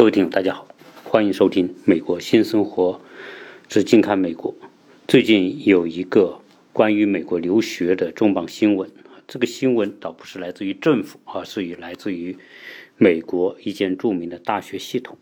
[0.00, 0.66] 各位听友，大家好，
[1.04, 2.98] 欢迎收听《美国新生活
[3.68, 4.50] 之近看美国》。
[5.06, 6.40] 最近有一个
[6.72, 8.90] 关于美国留学的重磅新闻，
[9.28, 12.34] 这个新闻倒不是来自于政府，而是以来自于
[12.96, 15.18] 美国一间著名的大学系统。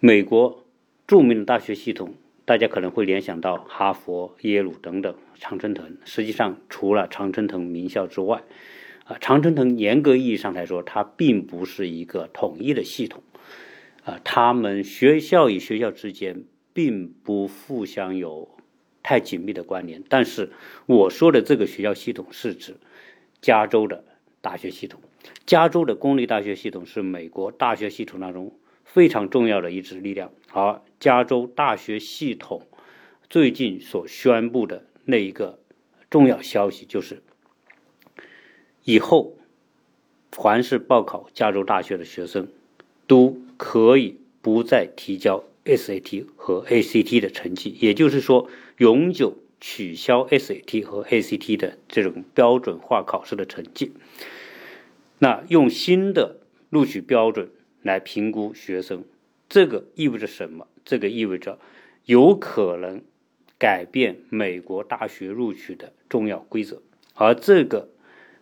[0.00, 0.66] 美国
[1.06, 2.12] 著名的大学系统，
[2.44, 5.96] 大家可能会联想到哈佛、耶鲁等等，常春藤。
[6.04, 8.42] 实际上，除了常春藤名校之外，
[9.04, 13.22] 啊，常春藤严格意义上来说，它并不是一个统一的系统。
[14.04, 16.42] 啊，他们学校与学校之间
[16.72, 18.48] 并不互相有
[19.00, 20.02] 太紧密的关联。
[20.08, 20.50] 但是
[20.86, 22.76] 我说的这个学校系统是指
[23.40, 24.04] 加州的
[24.40, 25.00] 大学系统。
[25.46, 28.52] 加州的公立大学系统是美国大学系统当中
[28.84, 30.32] 非常重要的一支力量。
[30.50, 32.66] 而加州大学系统
[33.30, 35.60] 最近所宣布的那一个
[36.10, 37.22] 重要消息就是，
[38.82, 39.36] 以后
[40.32, 42.48] 凡是报考加州大学的学生
[43.06, 43.40] 都。
[43.64, 53.92] 可以不再提交 SAT 和 ACT 的成绩，也就是说，永久取消 SAT 和 ACT 的这种标准化考试的成绩。
[55.20, 57.50] 那用新的录取标准
[57.82, 59.04] 来评估学生，
[59.48, 60.66] 这个意味着什么？
[60.84, 61.60] 这个意味着
[62.04, 63.00] 有可能
[63.60, 66.82] 改变美国大学录取的重要规则。
[67.14, 67.90] 而这个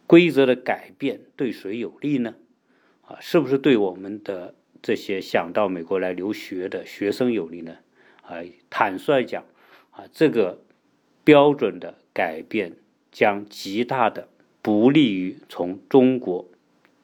[0.06, 2.36] 规则的改变对谁有利呢？
[3.02, 4.54] 啊，是不是对我们的？
[4.82, 7.76] 这些想到美国来留学的学生有利呢？
[8.22, 9.44] 啊，坦率讲，
[9.90, 10.62] 啊，这个
[11.24, 12.76] 标准的改变
[13.12, 14.28] 将极大的
[14.62, 16.48] 不利于从中国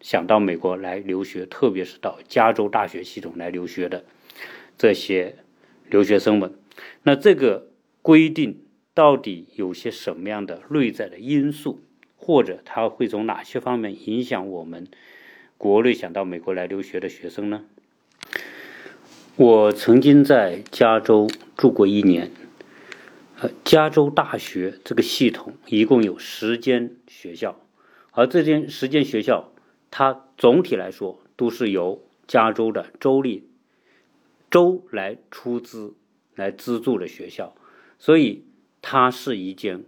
[0.00, 4.04] 想到美国来留学，特别是到加州大学系统来留学的
[4.78, 5.36] 这些
[5.90, 6.54] 留学生们。
[7.02, 7.68] 那这个
[8.02, 8.62] 规定
[8.94, 11.80] 到底有些什么样的内在的因素，
[12.16, 14.86] 或者它会从哪些方面影响我们？
[15.58, 17.64] 国内想到美国来留学的学生呢？
[19.36, 22.30] 我曾经在加州住过一年。
[23.38, 27.60] 呃，加州大学这个系统一共有十间学校，
[28.12, 29.52] 而这间十间学校，
[29.90, 33.46] 它总体来说都是由加州的州立
[34.50, 35.94] 州来出资
[36.34, 37.54] 来资助的学校，
[37.98, 38.44] 所以
[38.80, 39.84] 它是一间。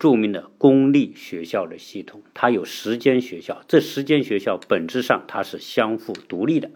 [0.00, 6.70] 著名的公立学校的系统，它有十间学校，这十间学校本质上它是相互独立的，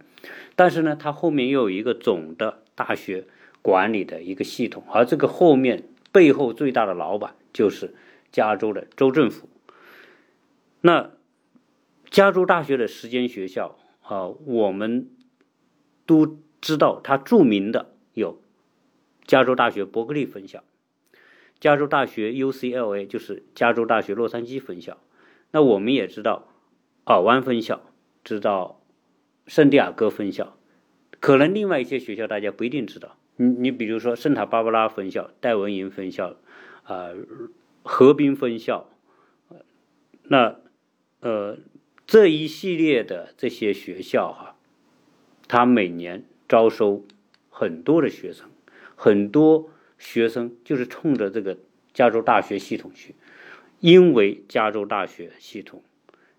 [0.55, 3.25] 但是呢，它后面又有一个总的大学
[3.63, 7.95] 管理的一个系统，而这个后面背后最大的老板就是
[8.31, 9.49] 加州的州政府。
[10.83, 11.11] 那
[12.11, 15.09] 加州大学的十间学校啊，我们
[16.05, 18.39] 都知道，它著名的有
[19.25, 20.63] 加州大学伯克利分校。
[21.65, 24.99] 加州大学 UCLA 就是加州大学洛杉矶分校，
[25.51, 26.47] 那我们也知道
[27.05, 27.81] 尔湾分校，
[28.23, 28.83] 知道
[29.47, 30.59] 圣地亚哥分校，
[31.21, 33.17] 可能另外一些学校大家不一定知道。
[33.37, 36.37] 你你比如说圣塔芭芭拉分校、戴文营分校，
[36.83, 37.09] 啊，
[37.83, 38.91] 河滨分校，
[40.25, 40.57] 那
[41.21, 41.57] 呃
[42.07, 44.57] 这一系列的这些学校哈，
[45.49, 47.07] 它每年招收
[47.49, 48.51] 很多的学生，
[48.95, 49.71] 很多。
[50.05, 51.57] 学生就是冲着这个
[51.95, 53.15] 加州大学系统去，
[53.81, 55.83] 因为加州大学系统，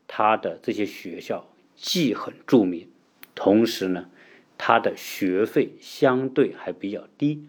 [0.05, 2.87] 它的这些学校既很著名，
[3.33, 4.07] 同时呢，
[4.55, 7.47] 它的学费相对还比较低。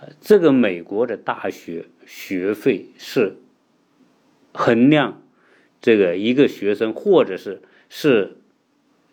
[0.00, 3.36] 呃，这个美国的大学学费是
[4.54, 5.22] 衡量
[5.82, 7.60] 这个一个学生，或者是
[7.90, 8.38] 是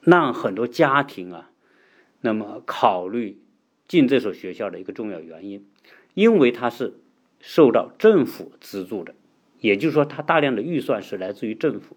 [0.01, 1.51] 让很多家庭啊，
[2.21, 3.37] 那么考虑
[3.89, 5.65] 进这所学校的一个重要原因。
[6.19, 6.95] 因为它是
[7.39, 9.15] 受到政府资助的，
[9.61, 11.95] 也就是说，它大量的预算是来自于政府，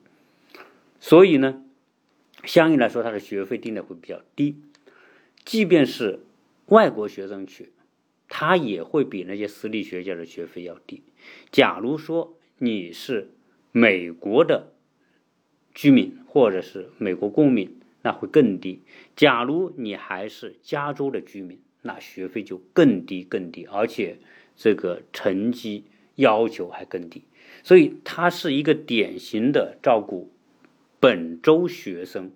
[1.00, 1.64] 所以呢，
[2.44, 4.62] 相应来说，它的学费定的会比较低。
[5.44, 6.20] 即便是
[6.66, 7.72] 外国学生去，
[8.28, 11.02] 他也会比那些私立学校的学费要低。
[11.50, 13.32] 假如说你是
[13.72, 14.72] 美国的
[15.74, 18.82] 居民或者是美国公民，那会更低。
[19.16, 21.58] 假如你还是加州的居民。
[21.82, 24.18] 那学费就更低更低，而且
[24.54, 25.84] 这个成绩
[26.14, 27.24] 要求还更低，
[27.64, 30.30] 所以它是一个典型的照顾
[31.00, 32.30] 本州学生，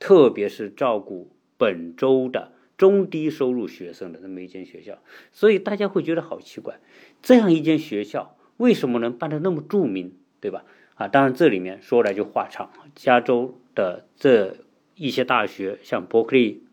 [0.00, 4.98] 特别是照顾本州的中低收入学生的这么一间学校。
[5.30, 6.80] 所以大家会觉得好奇怪，
[7.22, 10.64] 这样一间学校为什么能办得那么著名，对吧？
[10.94, 14.56] 啊，当然这里面说来就话长，加州的这
[14.96, 16.64] 一些大学，像伯克利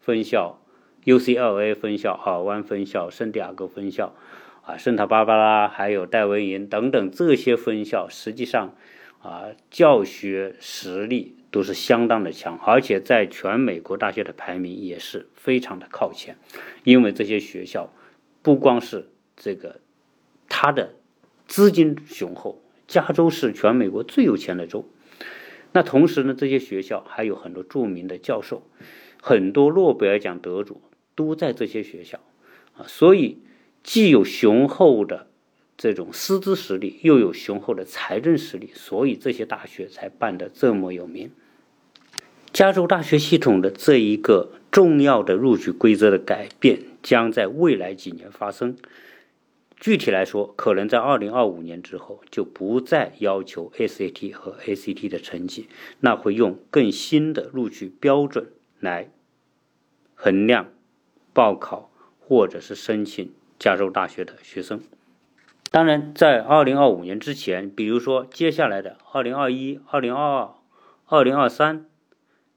[0.00, 0.59] 分校。
[1.04, 4.14] UCLA 分校、尔湾分校、圣地亚哥分校，
[4.62, 8.74] 啊，圣塔芭芭拉，还有戴维营等等这些分校，实际上
[9.22, 16.36] 啊，教学实力都是相当的强，而且在全美国大学的排名也是非常的靠前，
[16.84, 17.92] 因为这些学校
[18.42, 19.80] 不光是这个
[20.48, 20.94] 它的
[21.46, 24.86] 资金雄厚，加州是全美国最有钱的州。
[25.72, 28.62] 那同时呢，这些学校还有很多著名的教授，
[29.22, 30.80] 很多诺贝尔奖得主
[31.20, 32.18] 都在这些学校
[32.78, 33.36] 啊，所以
[33.82, 35.26] 既有雄厚的
[35.76, 41.30] 这种师资实力，又有雄厚的财政实力，所以这些大学才办得这么有名。
[42.54, 48.78] 加州大学系统的这一个重要的录取规则的改变，将在未来几年发生。
[49.78, 55.68] 具体来说，可能在二零二五年之后就不再要求 SAT 和 ACT 的成绩，
[56.00, 59.10] 那会用更新的录取标准来
[60.14, 60.70] 衡量
[61.32, 64.80] 报考或者是申请加州大学的学生。
[65.70, 70.54] 当然，在二零二五年之前，比如说接下来的二零二一、二零二二、
[71.06, 71.86] 二零二三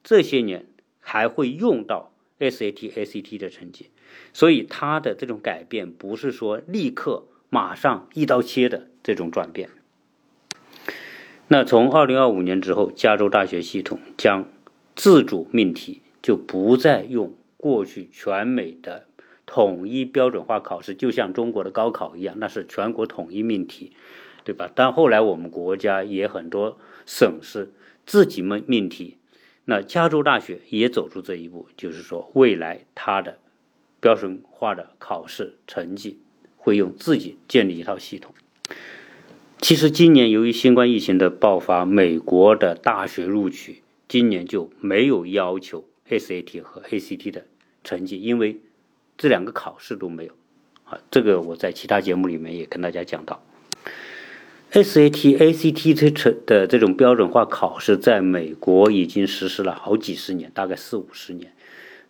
[0.04, 0.66] 这些年，
[1.00, 3.92] 还会用到 SAT、ACT 的成绩。
[4.32, 9.70] 所以它的这种改变不是说立刻马上一刀切的这种转变。
[11.48, 14.48] 那从二零二五年之后，加州大学系统将
[14.96, 17.34] 自主命题，就不再用
[17.64, 19.06] 过去全美的
[19.46, 23.94] 统一标准化考试，就像中国的高考一样，那是全国统一命题，
[24.44, 24.70] 对吧？
[24.76, 27.72] 但后来我们国家也很多省市
[28.06, 29.16] 自己命命题，
[29.64, 33.38] 那加州大学也走出这一步，就是说未来它的。
[34.02, 36.20] 标准化的考试成绩
[36.58, 38.36] 会用自己建立一套系统。
[39.62, 47.46] 其实今年由于新冠疫情的爆发，美国的大学录取今年就没有要求 SAT 和 ACT 的
[47.84, 48.62] 成绩，因为
[49.18, 50.34] 这两个考试都没有。
[50.86, 53.42] 啊，这个我在其他节目里面也跟大家讲到
[54.72, 61.54] ，SAT、ACT 这成的这种标准化考试在美国已经实施了好几十年，大概四五十年。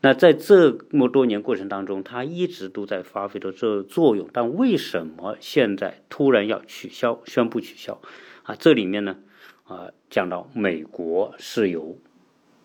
[0.01, 8.01] 那在这么多年过程当中，它一直都在发挥着这作用，但为什么现在突然要取消、宣布取消？
[8.43, 9.15] 啊，这里面呢，
[9.63, 11.97] 啊，讲到美国是由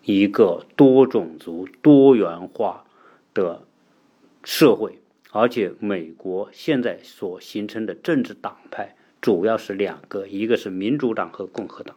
[0.02, 2.84] 一个多种族、多元化
[3.34, 3.62] 的
[4.44, 4.98] 社会，
[5.32, 11.96] 而且美国现在所形成的政治党派主要是两个，一个是民主党和共和党。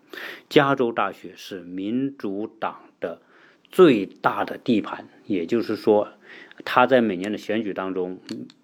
[0.49, 3.21] 加州大学是民主党的。
[3.73, 6.09] 最大的地盘，也就是说，
[6.65, 8.19] 他在每年的选举当中，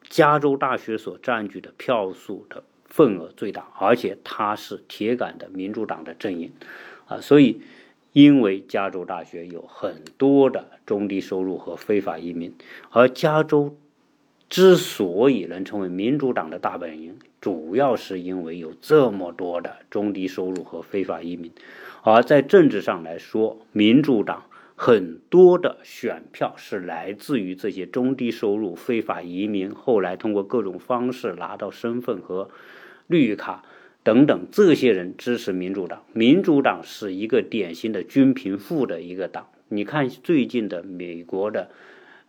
[0.10, 6.52] 加州大学所占据的票数的份额最大，而且他是铁杆的民主党的阵营，
[7.06, 7.62] 啊，所以
[8.18, 12.52] 因为加州大学有很多的中低收入和非法移民，
[12.90, 13.78] 而加州
[14.50, 21.52] 之所以能成为民主党的大本营，主要是因为有这么多的中低收入和非法移民，
[22.02, 24.46] 而在政治上来说，民主党。
[24.80, 32.50] 很多的选票是来自于这些中低收入非法移民，后来通过各种方式拿到身份和
[33.08, 33.64] 绿卡
[34.07, 36.06] 等等，这些人支持民主党。
[36.13, 39.50] 民主党是一个典型的均贫富的一个党。
[39.68, 41.69] 你看最近的美国的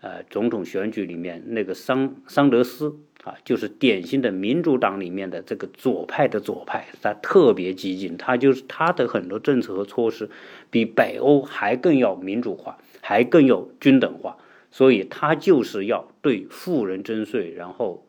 [0.00, 2.96] 呃总统选举里面，那个桑桑德斯。
[3.24, 10.30] 啊，就是典型的民主党里面的这个左派的左派，他特别激进，他就是他的很多政策和措施
[10.70, 14.36] 比北欧还更要民主化，还更要均等化，
[14.70, 18.06] 所以他就是要对富人征税，然后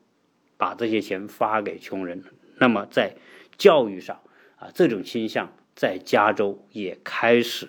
[0.57, 2.23] 把这些钱发给穷人。
[2.59, 3.15] 那么在
[3.59, 4.19] 教育上
[4.57, 7.67] 啊，这种倾向在加州也开始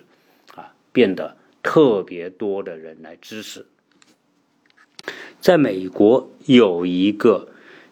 [0.55, 3.67] 啊变得特别多的人来支持。
[5.39, 7.49] 在美国有一个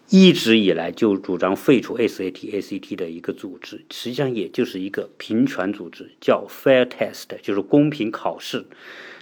[0.09, 8.65] 一直以来就主张废除 SAT、ACT 的一个组织，实际上也就是一个平权组织，叫 Fair Test，就是公平考试。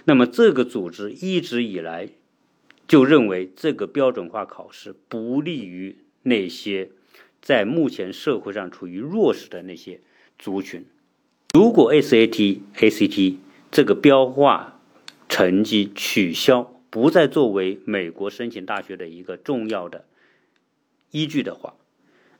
[0.04, 2.08] 那么这个组织一直以来
[2.86, 6.90] 就认为这个标准化考试不利于那些
[7.40, 10.00] 在目前社会上处于弱势的那些
[10.38, 10.84] 族群。
[11.54, 13.36] 如果 SAT、ACT
[13.70, 14.80] 这个标化
[15.28, 20.04] 成绩取消，不再作为美国申请大学的一个重要的
[21.10, 21.74] 依据的话，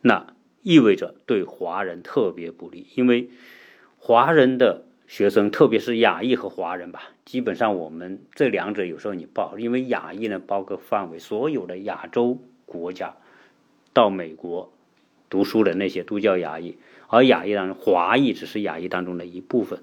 [0.03, 3.31] 那意味着对华人特别不利，因为
[3.99, 13.17] 华人的学生，特别是亚裔和华人吧，基本上我们这两者有时候你报，因为亚裔呢包括范围所有的亚洲国家
[13.93, 14.73] 到美国
[15.31, 16.77] 读书的那些都叫亚裔，
[17.09, 19.81] 而亚裔当中华裔只是亚裔当中的一部分，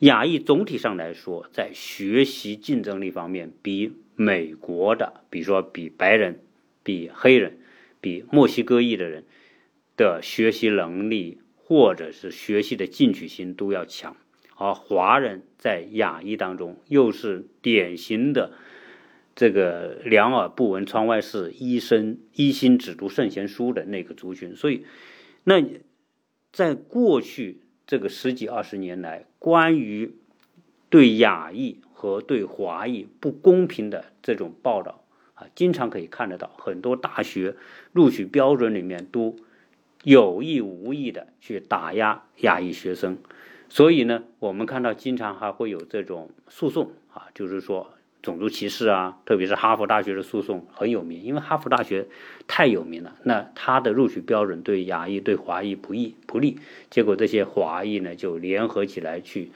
[0.00, 3.92] 亚裔总体上来说在学习竞争力方面比。
[4.20, 6.40] 美国的，比如说比白人、
[6.82, 7.56] 比黑人、
[8.00, 9.22] 比墨西哥裔的人
[9.96, 14.16] 的学习能力或者是学习的进取心都要强，
[14.56, 18.50] 而华人在亚裔当中又是典型的
[19.38, 24.56] 这个两耳不闻窗外事，一生一心只读圣贤书的那个族群。
[24.56, 24.84] 所以，
[25.44, 25.62] 那
[26.50, 30.16] 在过去这个十几二十年来，关于
[30.90, 35.04] 对亚裔和对华裔不公平的这种报道
[35.34, 37.54] 啊，经常可以看得到，很多大学
[37.92, 39.36] 录取标准里面都。
[40.04, 43.18] 有意无意的去打压亚裔学生，
[43.68, 47.90] 所以呢，我们看到经常还会有这种诉讼啊，就是说
[48.28, 52.06] 种族歧视啊，特别是哈佛大学的诉讼很有名，因为哈佛大学
[52.46, 56.58] 太有名了，那它的录取标准对亚裔、对华裔不义不利，
[56.90, 59.50] 结果这些华裔呢就联合起来去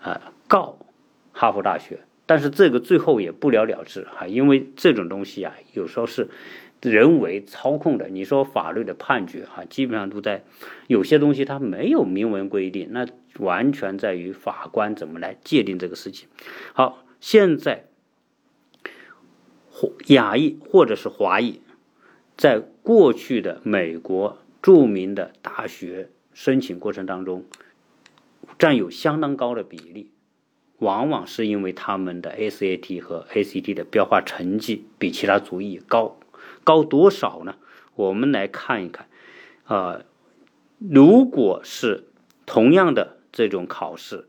[0.00, 0.78] 啊告
[1.32, 6.28] 哈佛大学，但是这个最后也不了了之啊，因为这种东西啊，有时候是。
[6.82, 10.44] 人为操控的，你说法律的判决哈，基本上都在
[10.86, 13.06] 有些东西它没有明文规定，那
[13.38, 16.28] 完全在于法官怎么来界定这个事情。
[16.74, 17.86] 好，现在
[20.06, 21.60] 亚裔或者是华裔，
[22.36, 27.44] 在过去的美国著名的大学申请过程当中，
[28.58, 30.10] 占有相当高的比例，
[30.78, 36.18] 往往是因为他们的 SAT 和 ACT 的标化成绩比其他族裔高。
[36.64, 37.56] 高多少呢？
[37.94, 39.08] 我们来看一看，
[39.64, 40.02] 啊，
[40.78, 42.04] 如果是
[42.44, 44.26] 同样的这种考试，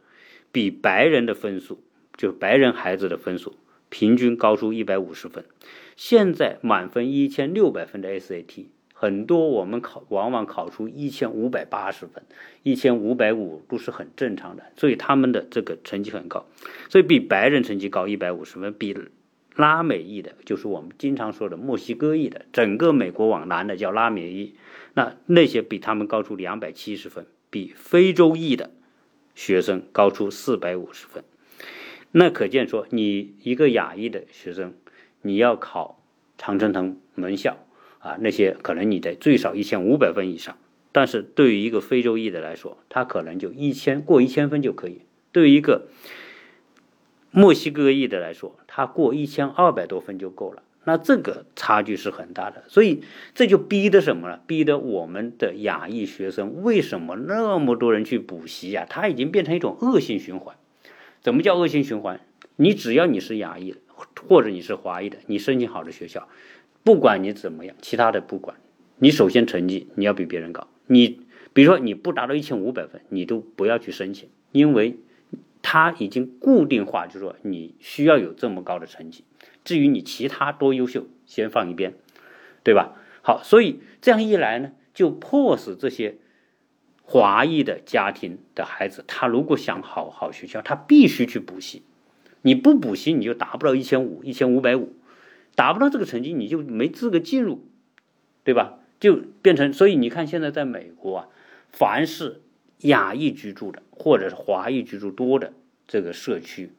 [0.51, 1.81] 比白人的分数，
[2.15, 3.55] 就白人孩子的分数
[3.89, 5.45] 平均高出一百五十分。
[5.95, 12.23] 现在满分一千六百分的 SAT，很多我们考往往考出一千五百八十分，
[12.63, 16.45] 一千五百五都是很正常的，所以他们的这个成绩很高，
[16.89, 18.95] 所以比白人成绩高一百五十分，比。
[19.55, 24.53] 拉美裔的，就是我们经常说的墨西哥裔的，整个美国往南的叫拉美裔，
[24.93, 28.69] 那那些比他们高出两百七十分，比非洲裔的
[29.33, 31.23] 学生高出四百五十分，
[32.11, 34.73] 那可见说，你一个亚裔的学生，
[35.21, 36.01] 你要考
[36.37, 37.57] 常春藤门校
[37.99, 40.57] 啊，那些可能你得最少一千五百分以上，
[40.91, 45.87] 但是对于一个非洲裔的来说，他可能就一千过一千分就可以，对于一个。
[47.29, 53.03] 墨西哥裔的来说，他过一千二百多分就够了，那这个差距是很大的，所以
[53.35, 54.41] 这就逼的什么了？
[54.47, 58.87] 逼的我们的亚裔学生为什么那么多人去补习呀？
[58.89, 60.55] 他已经变成一种恶性循环。
[61.27, 62.21] 怎么叫恶性循环？
[62.55, 63.75] 你只要你是亚裔
[64.29, 66.29] 或者你是华裔的，你申请好的学校，
[66.85, 68.55] 不管你怎么样，其他的不管，
[68.99, 70.69] 你首先成绩你要比别人高。
[70.85, 71.19] 你
[71.51, 74.99] 比如说你不达到一千五百分，你都不要去申请，因为。
[75.69, 79.25] 他已经固定化，就是说你需要有这么高的成绩，
[79.65, 81.95] 至于你其他多优秀，先放一边，
[82.63, 82.95] 对吧？
[83.21, 86.19] 好，所以这样一来呢，就迫使这些
[87.09, 91.81] 华裔的家庭的孩子，他如果想好好学校，他必须去补习。
[92.41, 94.93] 你不补习，你就达不到一千五、一千五百五，
[95.55, 97.65] 达不到这个成绩，你就没资格进入，
[98.43, 98.79] 对吧？
[98.99, 101.27] 就变成，所以你看现在在美国啊，
[101.71, 102.41] 凡是。
[102.81, 105.51] 亚裔居住的，或者是华裔居住多的
[105.87, 106.69] 这个社区，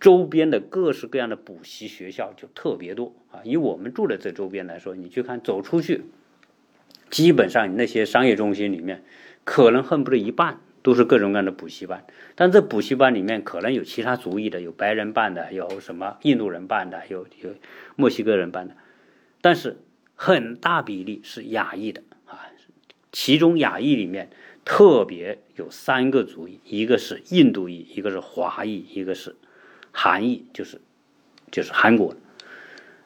[0.00, 3.42] 周边的各式各样的补习学校就特别多啊。
[3.44, 6.02] 以我们住的这周边来说，你去看走出去，
[7.10, 9.04] 基本上那些商业中心里面，
[9.46, 12.04] 可能恨不得一半都是各种各样的补习班。
[12.34, 17.54] 但这补习班里面可能有其他族裔的，有白人办的，有什么印度人办的，有有
[17.96, 18.76] 墨西哥人办的，
[19.40, 19.78] 但是
[20.14, 22.44] 很大比例是亚裔的啊。
[23.10, 24.28] 其中亚裔里面。
[24.68, 29.36] 特别有三个族裔，一个是印度裔，一个是华裔，一个是
[29.92, 30.80] 韩裔，就是
[31.52, 32.16] 就是韩国。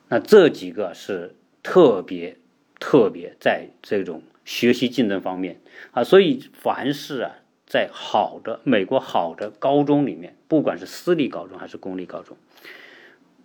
[0.09, 2.38] 那这几个是特别
[2.78, 5.61] 特别在这种学习竞争方面
[5.92, 12.37] 啊，所以凡是啊，在好的美国好的高中里面，不管是私立高中还是公立高中，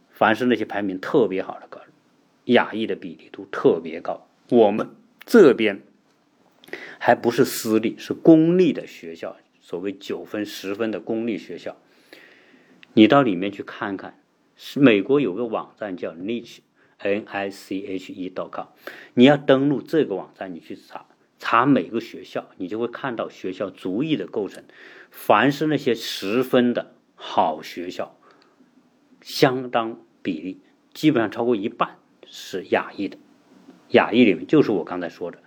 [0.09, 1.89] 凡是那些排名特别好的高中，
[2.45, 4.27] 亚裔的比例都特别高。
[4.49, 4.89] 我们
[5.23, 5.81] 这边。
[6.97, 11.77] 还不是私立，是公立的学校，所谓九分、十分的公立学校。
[12.93, 14.19] 你到里面去看看，
[14.55, 16.59] 是美国有个网站叫 Niche
[16.99, 18.67] n i c h e dot com。
[19.13, 21.05] 你要登录这个网站，你去查
[21.39, 24.63] 查每个学校，你就会看到学校族裔的构成。
[25.11, 28.17] 凡是那些十分的好学校，
[29.21, 30.61] 相当比例，
[30.93, 33.17] 基本上超过一半是亚裔的。
[33.89, 35.39] 亚裔里面就是我刚才说的。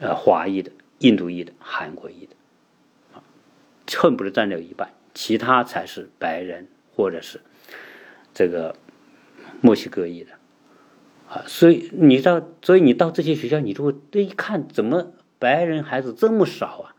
[0.00, 2.34] 呃，华裔的、印度裔的、韩国裔的，
[3.14, 3.22] 啊，
[3.96, 7.40] 恨不得占掉一半，其他才是白人或者是
[8.34, 8.74] 这个
[9.60, 10.32] 墨西哥裔的，
[11.28, 16.96] 啊，所以你到，所以你到这些学校，你就会一看，怎么白人孩子这么少啊？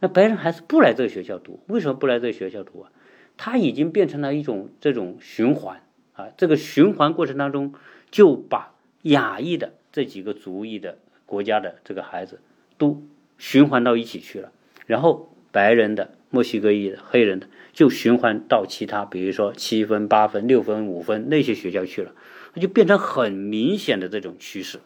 [0.00, 2.90] 那白人孩子不来这个学校读，为什么不来这个学校读啊？
[3.36, 5.82] 他已经变成了一种这种循环
[6.14, 7.74] 啊，这个循环过程当中
[8.10, 12.40] 就把亚裔的这几个族裔的国家的这个孩子
[12.78, 13.02] 都
[13.38, 14.52] 循环到一起去了，
[14.86, 22.12] 然后白人的、墨西哥裔的、黑人的就循环到其他，比如说七分、八分、六分、五分那些学校去了，
[22.54, 24.80] 那就变成很明显的这种趋势。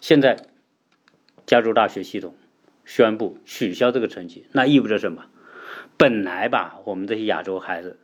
[0.00, 0.46] 现在
[1.44, 2.34] 加州大学系统
[2.84, 5.24] 宣布取消这个成绩，那意味着什么？
[5.96, 7.98] 本来吧，我们这些亚洲孩子、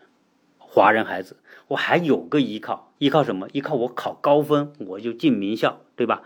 [0.59, 1.37] 华人孩子，
[1.69, 3.49] 我还有个依靠，依靠什么？
[3.53, 6.23] 依靠我考高分，我就进名校，对吧？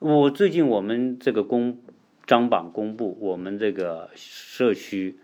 [0.00, 1.78] 我最近我们这个公
[2.26, 5.18] 张榜公布，我们这个社区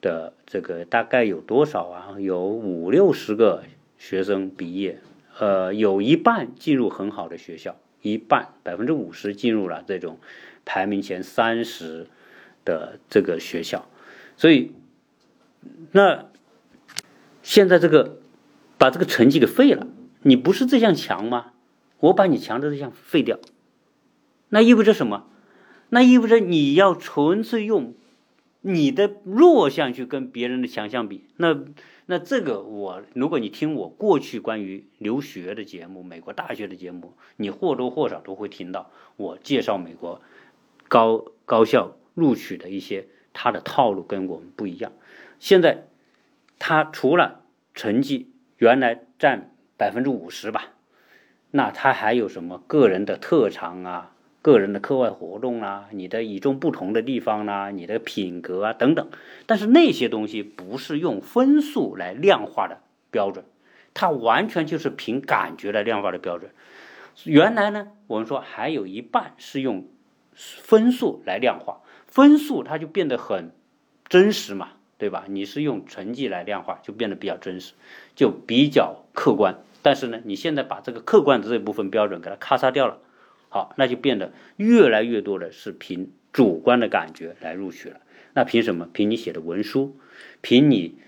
[0.00, 2.16] 的这个大概有多少啊？
[2.18, 3.64] 有五六十个
[3.98, 5.00] 学生毕业，
[5.38, 10.18] 呃，有一半进入很好的学校，一半百分之五十进入了这种
[10.64, 12.08] 排名前三十
[12.64, 13.88] 的这个学校。
[14.36, 14.72] 所以，
[15.92, 16.26] 那
[17.42, 18.18] 现在这个
[18.76, 19.86] 把这个成绩给废了，
[20.22, 21.52] 你不是这项强吗？
[22.00, 23.38] 我把你强的这项废掉，
[24.50, 25.26] 那意味着什么？
[25.94, 27.94] 那意味着你要纯粹用
[28.62, 31.28] 你的弱项去跟别人的强项比。
[31.36, 31.56] 那
[32.06, 40.20] 那这个我，如果你听我过去关于留学的节目、美国大学的节目，你或多或少都会听到我介绍美国
[40.88, 43.06] 高高校录取的一些。
[43.32, 44.90] 他的套路跟我们不一样。
[45.38, 45.86] 现在，
[46.58, 50.72] 他除了成绩原来占百分之五十吧，
[51.52, 54.13] 那他还有什么个人的特长啊、
[54.44, 59.08] 个人的课外活动啊、你的与众不同的地方啦、你的品格啊等等。
[59.46, 63.46] 但是那些东西不是用分数来量化的标准，
[63.94, 66.50] 它完全就是凭感觉来量化的标准。
[67.24, 69.88] 原来呢，我们说还有一半是用
[70.34, 71.80] 分数来量化。
[72.06, 73.50] 分数它就变得很
[74.10, 75.24] 真实嘛，对吧？
[75.26, 77.72] 你是用成绩来量化，就变得比较真实，
[78.14, 79.56] 就比较客观。
[79.80, 82.98] 但是呢，你现在把这个客观的这部分标准给它咔嚓掉了，
[83.54, 88.00] 好，那就变得越来越多的是凭主观的感觉来录取了。
[88.32, 88.88] 那凭什么？
[88.92, 89.96] 凭你写的文书，
[90.40, 90.98] 凭你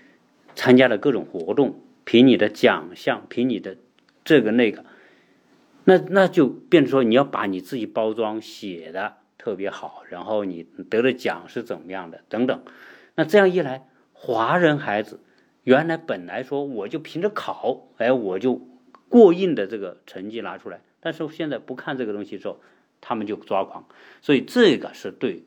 [0.55, 3.75] 参加的各种活动，凭你的奖项，凭你的
[4.23, 4.85] 这个那个，
[5.83, 9.17] 那那就变成说你要把你自己包装写的。
[9.37, 12.21] 特别好，然后你得的奖是怎么样的？
[12.29, 12.63] 等等，
[13.15, 15.19] 那这样一来，华人孩子
[15.63, 18.67] 原来本来说我就凭着考，哎，我就
[19.09, 22.59] 过硬的这个成绩拿出来，但是现在不看这个东西之后，
[22.99, 23.85] 他们就抓狂，
[24.21, 25.43] 所以这个是对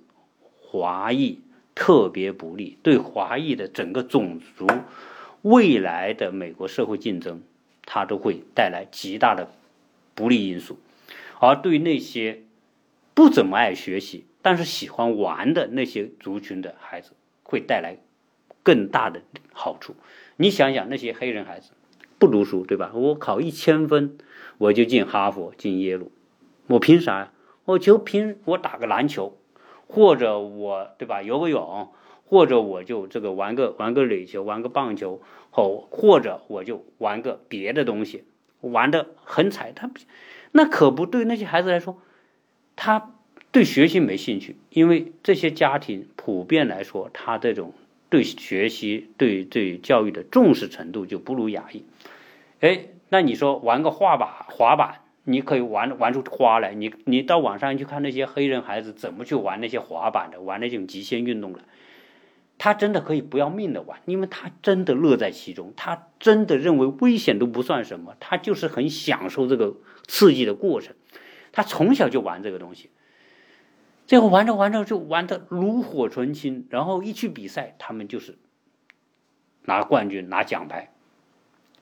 [0.59, 1.40] 华裔
[1.75, 4.66] 特别不利，对华裔的整个种族
[5.42, 7.42] 未来的美国社会竞争，
[7.85, 9.53] 它都会带来极大的
[10.14, 10.79] 不利因素，
[11.38, 12.42] 而对那些。
[13.12, 17.11] 不怎么爱学习，但是喜欢玩的那些族群的孩子，
[17.42, 17.99] 会带来
[18.62, 19.20] 更大的
[19.53, 19.94] 好处。
[20.37, 21.73] 你想想，那些黑人孩子
[22.18, 22.92] 不读书，对吧？
[22.94, 24.16] 我考一千分，
[24.61, 26.12] 我就进哈佛、进耶鲁，
[26.66, 27.33] 我凭啥呀？
[27.64, 29.38] 我就凭我打个篮球，
[29.87, 31.23] 或者我对吧？
[31.23, 31.88] 游个泳，
[32.27, 38.25] 或者我就这个玩个玩个垒球、玩个棒球，或或者我就玩个别的东西，
[38.61, 39.73] 玩的很彩。
[39.73, 39.90] 他
[40.53, 41.96] 那可不对那些孩子来说。
[42.77, 43.14] 他
[43.51, 47.73] 对学习没兴趣，因为这些家庭普遍来说，他这种
[48.11, 51.83] 对学习、对对教育的重视程度就不如亚裔。
[52.61, 56.73] 哎，那你说玩个滑板，滑板你可以玩玩出花来。
[56.75, 61.61] 你你到网上去看那些黑人孩子怎么去玩那些滑板的，玩那种极限运动的，
[62.57, 69.75] 他真的可以不要命的玩，因为他真的乐在其中，他真的认为危险都不算什么，他就是很享受这个
[70.07, 70.94] 刺激的过程。
[71.53, 72.90] 他从小就玩这个东西，
[74.07, 78.38] 最后玩着玩着就玩的炉火纯青，然后一去比赛，他们就是
[79.64, 80.92] 拿冠军、拿奖牌，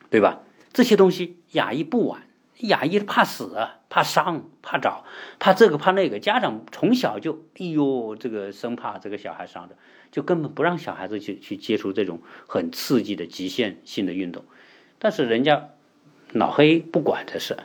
[0.09, 0.41] 对吧？
[0.73, 2.21] 这些东西亚裔不玩，
[2.59, 5.05] 亚裔怕死、怕伤、怕找、
[5.39, 9.75] 怕这个怕那个，家长从小就哎呦，这个生怕这个小孩伤着，
[10.11, 14.43] 就根本不让小孩子去去接触这种很刺激的极限性的运动。
[14.99, 15.69] 但是人家
[16.31, 17.57] 老黑不管这事。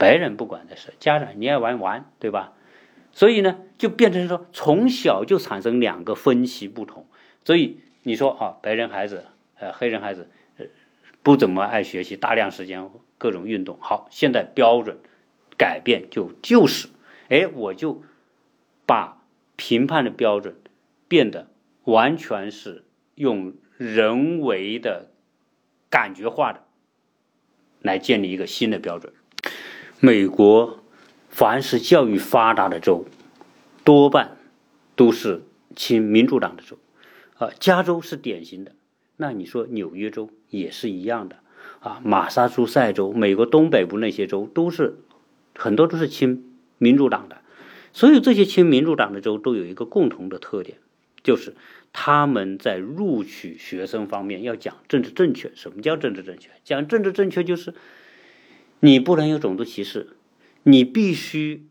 [0.00, 2.52] 白人不管这事，家长你爱玩玩，对吧？
[3.10, 7.04] 所以呢，就变成说从小就产生两个分歧不同。
[7.44, 9.24] 所以你说啊，白人孩子，
[9.58, 10.30] 呃，黑人孩子，
[11.22, 13.78] 不怎么爱学习，大量时间各种运动。
[13.80, 14.98] 好，现在标准
[15.56, 16.88] 改变就就是，
[17.28, 18.02] 哎，我就
[18.86, 19.22] 把
[19.56, 20.56] 评判的标准
[21.08, 21.50] 变得
[21.84, 25.10] 完全是用人为的
[25.90, 26.64] 感觉化的
[27.82, 29.12] 来建立一个新的标准。
[30.00, 30.82] 美国，
[31.28, 33.04] 凡是教育发达的州，
[33.84, 34.36] 多半
[34.94, 35.42] 都是
[35.74, 36.78] 亲民主党的州，
[37.36, 38.72] 啊，加州是典型的。
[39.18, 41.36] 那你说纽约州也是一样的，
[41.80, 44.96] 啊，马萨诸塞州，美国东北部那些州都是
[45.54, 47.42] 很多都是亲民主党的。
[47.92, 50.78] 所以这些亲民主党的州都有一个共同的特点，
[51.22, 51.54] 就是
[51.92, 55.50] 他们在录取学生方面要讲政治正确。
[55.54, 56.50] 什么叫政治正确？
[56.64, 57.74] 讲政治正确就是
[58.80, 60.16] 你不能有种族歧视，
[60.62, 61.66] 你必须。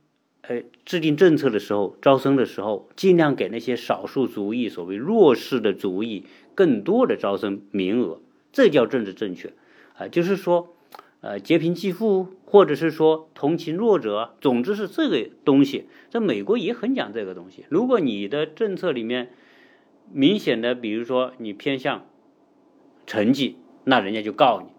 [0.49, 6.23] 呃，制定政策的时候，招生的时候，尽量给那些少数族裔、所谓弱势的族裔
[6.57, 8.19] 更多的招生名额，
[8.51, 9.53] 这叫政治正确
[9.95, 10.07] 啊。
[10.07, 10.75] 就是说，
[11.21, 17.65] 呃，劫贫济富，或者是说同情弱者，总之是这个东西，在美国也很讲这个东西。
[17.69, 19.29] 如果你的政策里面
[20.11, 22.07] 明显的，比如说你偏向
[23.05, 24.71] 成绩，那人家就告你。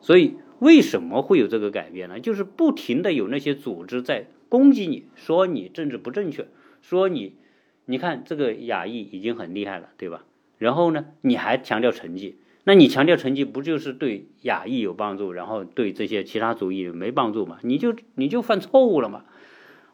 [0.00, 2.18] 所以为什么会有这个改变呢？
[2.18, 4.26] 就是不停的有那些组织在。
[4.48, 6.48] 攻击你说你政治不正确，
[6.82, 7.36] 说你，
[7.84, 10.24] 你看这个亚裔已经很厉害了，对吧？
[10.60, 17.58] 然后呢，你还强调成绩，那你强调成绩不就是对亚裔有帮助，然后对这些其他族裔没帮助嘛？
[17.62, 19.24] 你就你就犯错误了嘛，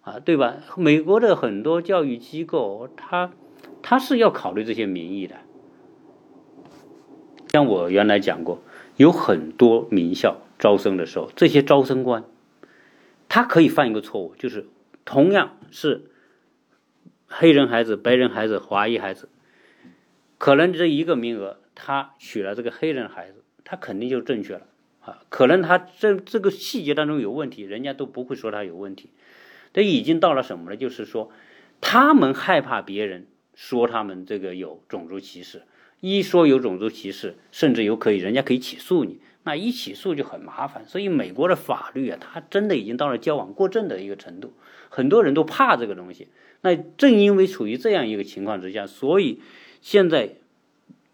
[0.02, 0.56] 啊，对吧？
[0.76, 3.32] 美国的很多教育机构，他
[3.80, 5.36] 他是要考虑这些民意的。
[7.52, 8.60] 像我原来讲过，
[8.96, 12.24] 有很多名校招生的时候，这些招生官。
[13.28, 14.66] 他可以犯一个错误，就是
[15.04, 16.10] 同样是
[17.26, 19.28] 黑人孩子、白人孩子、华裔孩子，
[20.38, 24.66] 可能这一个名额他取了这个黑人孩子，他肯定就正确了
[25.00, 25.22] 啊。
[25.28, 29.10] 可能他这这个细节当中有问题，人家都不会说他有问题。
[29.72, 30.76] 这已经到了什么呢？
[30.76, 31.30] 就是说，
[31.80, 35.62] 他们害怕别人说他们这个有种族歧视，
[36.00, 39.20] 一说有种族歧视，甚至有可以人家可以起诉你。
[39.44, 44.54] 那一起诉就很麻烦，所以美国的法律啊，它真的已经到了矫枉过正的一个程度，
[44.88, 46.28] 很多人都怕这个东西。
[46.62, 49.40] 那正因为处于这样一个情况之下，所以
[49.80, 50.36] 现在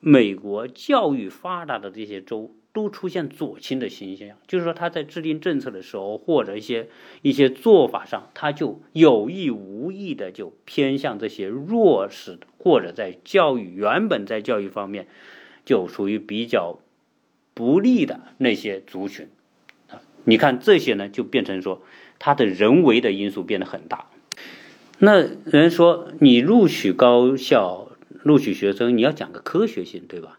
[0.00, 6.88] 美国教育发达的这些州都出现左倾的现象，就是说他在制定政策的时候，或者一些
[7.22, 15.06] 一些做法上，他就有意无意的就偏向这些弱势的，或者在教育原本在教育方面
[15.64, 16.78] 就属于比较。
[17.54, 19.28] 不利的那些族群
[19.90, 21.82] 啊，你看这些呢，就变成说，
[22.18, 24.06] 他的人为的因素变得很大。
[24.98, 27.90] 那人说，你录取高校、
[28.22, 30.38] 录取学生，你要讲个科学性，对吧？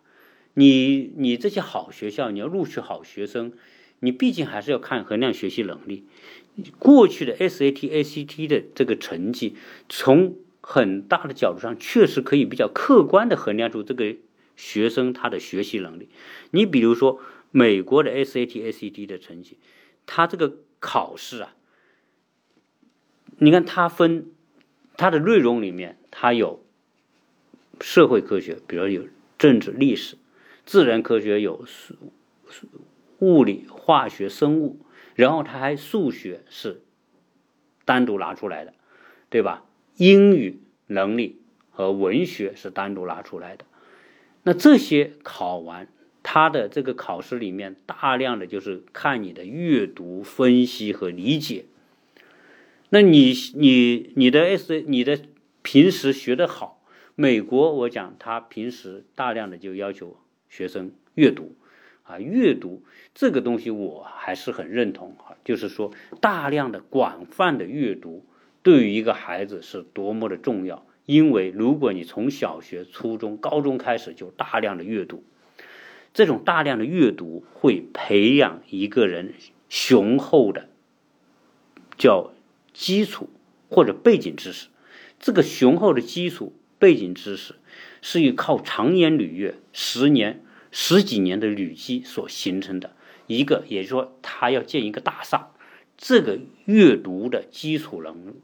[0.53, 3.53] 你你这些好学校，你要录取好学生，
[3.99, 6.05] 你毕竟还是要看衡量学习能力。
[6.79, 9.55] 过去的 SAT、ACT 的这个成绩，
[9.89, 14.15] 从很大的角度上，确实可以比较客观的衡量出这个。
[14.55, 16.09] 学生他的学习能力，
[16.51, 17.19] 你比如说
[17.49, 19.57] 美国的 SAT、ACT 的成绩，
[20.05, 21.55] 他这个考试啊，
[23.39, 24.27] 你看它分
[24.95, 26.62] 它的内容里面，它有
[27.81, 29.07] 社会科学，比如有
[29.37, 30.17] 政治、历史；
[30.65, 31.65] 自然科学有
[33.19, 34.79] 物理、化学、生物，
[35.15, 36.81] 然后它还数学是
[37.85, 38.73] 单独拿出来的，
[39.29, 39.65] 对吧？
[39.97, 43.65] 英语能力和文学是单独拿出来的。
[44.43, 45.87] 那这些考完，
[46.21, 51.65] 他的这个考试里面大量的就是看你的阅读、分析和理解。
[52.89, 55.19] 那你你你的 S 你的
[55.61, 56.82] 平时学得好，
[57.15, 60.17] 美国我讲他平时大量的就要求
[60.49, 61.55] 学生阅读，
[62.03, 68.25] 啊，阅读这个东西我还是很认同啊，就是说大量的广泛的阅读
[68.63, 70.85] 对于一个孩子是多么的重要。
[71.05, 75.23] 因为如果你从小学、初中、高中开始就大量的阅读，
[76.13, 79.33] 这种大量的阅读会培养一个人
[79.67, 80.69] 雄厚的
[81.97, 82.31] 叫
[82.73, 83.29] 基础
[83.69, 84.69] 或者背景知识。
[85.19, 87.55] 这个雄厚的基础背景知识
[88.01, 92.91] 是以靠长年累月、十年、十几年的累积所形成的
[93.27, 95.47] 一个，也就是说，他要建一个大厦，
[95.97, 98.35] 这个阅读的基础能。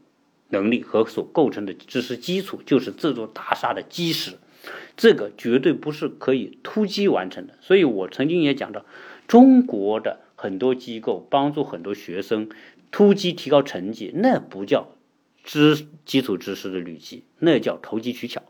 [0.52, 4.32] 能力和所构成的知识基础，就是这座大厦的基石。
[4.96, 7.54] 这个绝对不是可以突击完成的。
[7.60, 8.84] 所以我曾经也讲到，
[9.28, 12.48] 中国的很多机构帮助很多学生
[12.90, 14.88] 突击提高成绩，那不叫
[15.50, 18.40] 知基础知识的累积，那叫投机取巧。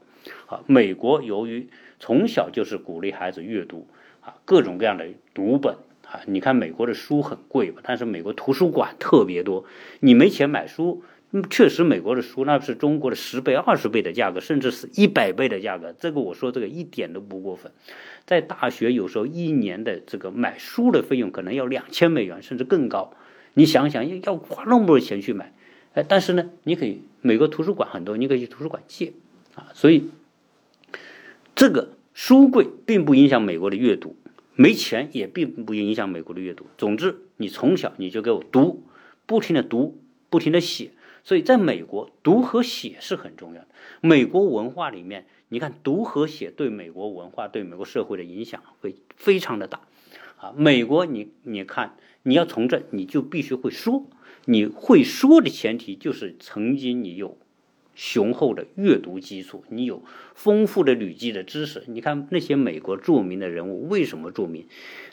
[0.45, 3.89] 啊，美国由于从小就是鼓励孩子阅读
[4.21, 9.65] 啊，各种各样的读本啊，你看美国的书很贵吧，但是美国图书馆特别多，
[10.01, 11.03] 你没钱买书。
[11.49, 15.95] 确实，美国的书那是中国的十倍、二十倍的价格，甚至是一百倍的价格。
[15.99, 17.73] 这个我说这个一点都不过分。
[18.27, 23.15] 在大学有时候一年的这个买书的费用可能要两千美元，甚至更高。
[23.55, 25.55] 你想想，要花那么多钱去买，
[25.95, 29.13] 哎，但是呢，你可以美国图书馆很多，你可以去图书馆借
[29.55, 29.69] 啊。
[29.75, 30.11] 所以
[31.55, 34.17] 这个书贵并不影响美国的阅读，
[34.55, 36.67] 没钱也并不影响美国的阅读。
[36.79, 38.85] 总之，你从小你就给我读，
[39.27, 39.99] 不停的读，
[40.29, 40.93] 不停的写。
[41.23, 43.69] 所以，在美国，读和写是很重要的。
[44.01, 49.81] 美国文化里面，你看读和写对美国文化、对美国社会的影响会非常的大。
[50.39, 54.07] 啊，美国，你你看，你要从政，你就必须会说。
[54.51, 57.39] 你会说的前提就是曾经你有
[57.95, 60.03] 雄厚的阅读基础，你有
[60.35, 61.85] 丰富的累积的知识。
[61.87, 64.67] 你看那些美国著名的人物为什么著名？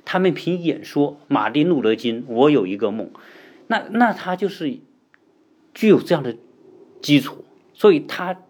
[0.05, 3.11] 他们凭演说，马丁路德金，我有一个梦，
[3.67, 4.79] 那那他就是
[5.75, 6.35] 具有这样的
[6.99, 7.45] 基础，
[7.75, 8.41] 所以他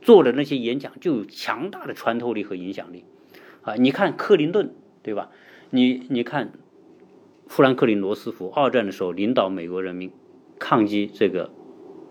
[0.00, 3.04] 做的那些演讲就有强大的穿透力和影响力。
[3.60, 5.30] 啊，你看克林顿，对吧？
[5.68, 6.52] 你你看。
[7.46, 10.10] 富兰克林·罗斯福二战的时候领导美国人民
[10.58, 11.50] 抗击这个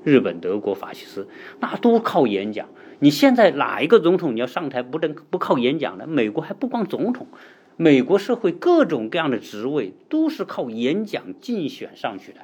[0.03, 1.27] 日本、德国法西斯，
[1.59, 2.69] 那都靠演讲。
[2.99, 6.07] 你现在哪一个总统你要上台不能不靠演讲的？
[6.07, 7.27] 美国还不光总统，
[7.75, 12.39] 美国社会各种各样的职位都是靠演讲竞选上去的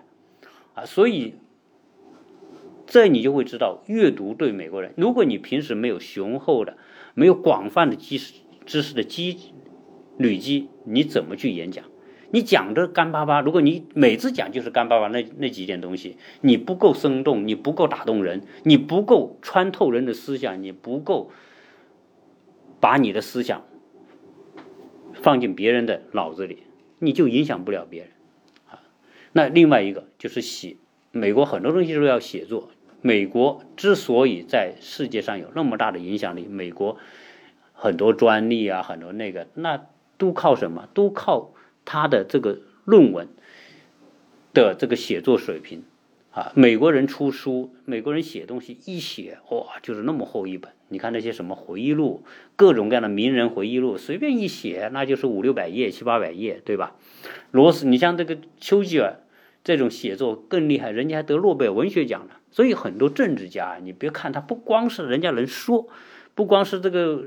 [0.74, 0.86] 啊！
[0.86, 1.36] 所以
[2.86, 6.76] 这你就会知道，阅读对美国人，如果你平时没有雄厚的、
[7.14, 8.34] 没有广泛的知识
[8.66, 9.38] 知识的积
[10.18, 11.86] 累积，你怎么去演讲？
[12.34, 21.30] 你讲的干巴巴，如果你每次讲就是干巴巴那那几点东西，你不够生动，你不够打动人，你不够穿透人的思想，你不够
[22.80, 23.66] 把你的思想
[25.14, 26.64] 放进别人的脑子里，
[27.00, 28.12] 你就影响不了别人
[28.70, 28.80] 啊。
[29.34, 30.78] 那另外一个就是写，
[31.12, 32.72] 美国很多东西都要写作。
[33.02, 36.98] 美国之所以在世界上有那么大的影响力，美国
[37.74, 40.88] 很多专利啊，很多那个，那都靠什么？
[40.94, 41.52] 都靠。
[41.92, 43.28] 他的这个论文
[44.54, 45.84] 的这个写作水平
[46.32, 50.72] 啊，美国人出书，美国人写东西一写哇，就是那么厚一本。
[50.88, 52.24] 你看那些什么回忆录，
[52.56, 56.96] 各种各样的名人回忆录，随便一写那就是五六百页、七八百页，对吧？
[57.52, 59.20] 罗斯，你像这个丘吉尔
[59.62, 62.36] 这种写作更厉害，人家还得诺贝尔文学奖呢。
[62.52, 65.90] 所以很多政治家，你别看他不光是人家能说，
[66.36, 67.26] 不光是这个。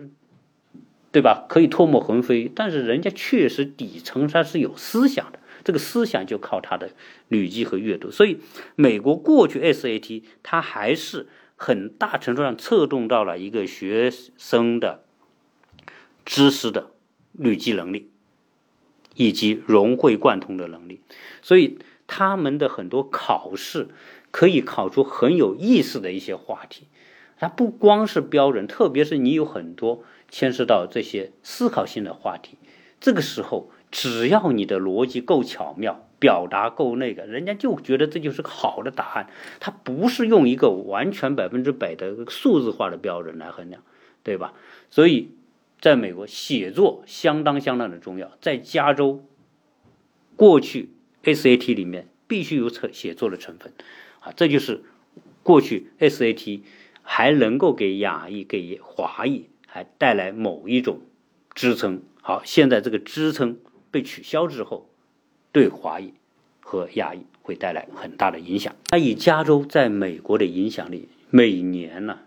[1.14, 1.46] 对吧？
[1.48, 6.90] 可以唾沫横飞，但是人家确实底层他是有思想的，这个思想就靠他的
[7.29, 8.11] 累积和阅读。
[8.11, 8.40] 所以，
[8.74, 15.05] 美国过去 SAT 它还是很大程度上侧重到了一个学生的
[16.24, 16.90] 知识的
[17.33, 18.11] 累积能力，
[19.14, 21.00] 以及融会贯通的能力。
[21.42, 23.87] 所以，他们的很多考试
[24.33, 26.88] 可以考出很有意思的一些话题。
[27.38, 30.03] 它不光是标准，特别是你有很多。
[30.35, 32.59] 牵涉到这些思考性的话题，
[32.99, 39.29] 这个时候只要你的逻辑够巧妙，表达够那个，人家就觉得这就是个好的答案。
[39.61, 43.85] 他不是用一个完全百分之百的数字化的标准来衡量，
[44.25, 44.55] 对吧？
[44.90, 45.31] 所以，
[45.81, 48.33] 在美国写作相当相当的重要。
[48.40, 49.25] 在加州，
[50.35, 50.90] 过去
[51.23, 53.73] SAT 里面必须有成写作的成分，
[54.18, 54.83] 啊，这就是
[55.44, 56.62] 过去 SAT
[57.03, 59.49] 还能够给亚裔、给华裔。
[59.74, 61.00] 还带来某一种
[61.52, 62.04] 支撑。
[62.22, 63.58] 好，现在这个支撑
[63.90, 64.88] 被取消之后，
[65.50, 66.14] 对华裔
[66.60, 68.76] 和亚裔会带来很大的影响。
[68.92, 72.20] 那以加州在美国的影响力，每年呢，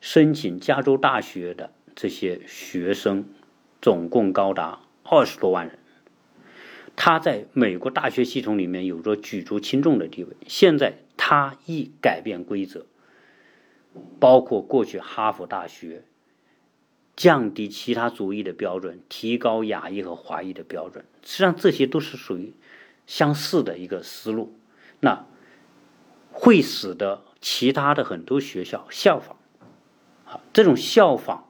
[0.00, 3.26] 申请加州大学的这些学生
[3.82, 5.78] 总共高达二十多万人。
[6.96, 10.30] 他在美国大学系统里面有着举足轻重的地位。
[10.46, 12.86] 现在他一改变规则，
[14.18, 16.04] 包括过去哈佛大学。
[17.18, 22.52] 降低其他族裔的标准，提高亚裔和华裔的标准，实际上这些都是属于
[23.08, 24.56] 相似的一个思路。
[25.00, 25.26] 那
[26.30, 29.36] 会使得其他的很多学校效仿，
[30.26, 31.42] 啊，这种效仿，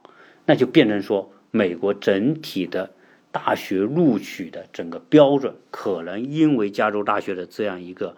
[0.47, 2.91] 那就变成说，美国整体的
[3.31, 8.15] 大学录取的整个标准，可能因为加州大学的这样一个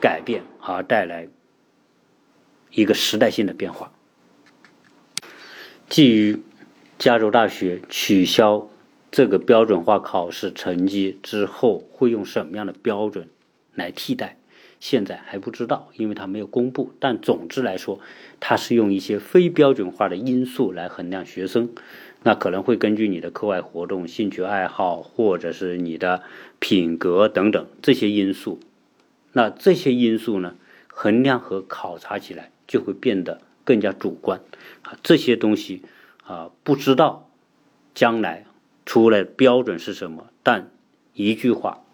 [0.00, 1.26] 改变而带来
[2.70, 3.92] 一个时代性的变化。
[5.88, 6.40] 基于
[7.02, 8.70] 加州大学取消
[9.10, 13.28] 这个标准化考试成绩之后，会用什么样的标准
[13.74, 14.38] 来替代？
[14.78, 16.92] 现在还不知道，因为它没有公布。
[17.00, 17.98] 但总之来说，
[18.38, 21.70] 它是用一些非标准化的因素来衡量学生。
[22.22, 26.22] 那可能会根据你的课外活动、兴趣爱好，或者是你的
[26.60, 28.60] 品格等等这些因素。
[29.32, 30.54] 那这些因素呢，
[30.86, 34.40] 衡量和考察起来就会变得更加主观
[34.82, 34.96] 啊。
[35.02, 35.82] 这些东西。
[36.24, 37.28] 啊，不知道
[37.94, 38.44] 将来
[38.86, 40.70] 出来标准是什么，但
[41.14, 41.84] 一句话，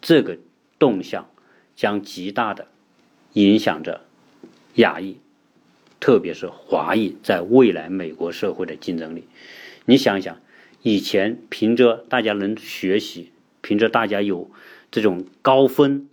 [0.00, 0.38] 这个
[0.78, 1.30] 动向
[1.76, 2.66] 将极大的
[3.34, 4.02] 影响着
[4.74, 5.18] 亚裔
[6.00, 9.24] 特别是华裔在未来美国社会的竞争力。
[9.84, 10.38] 你想想，
[10.82, 14.50] 以前凭着大家能学习，凭着大家有
[14.90, 16.08] 这种高分，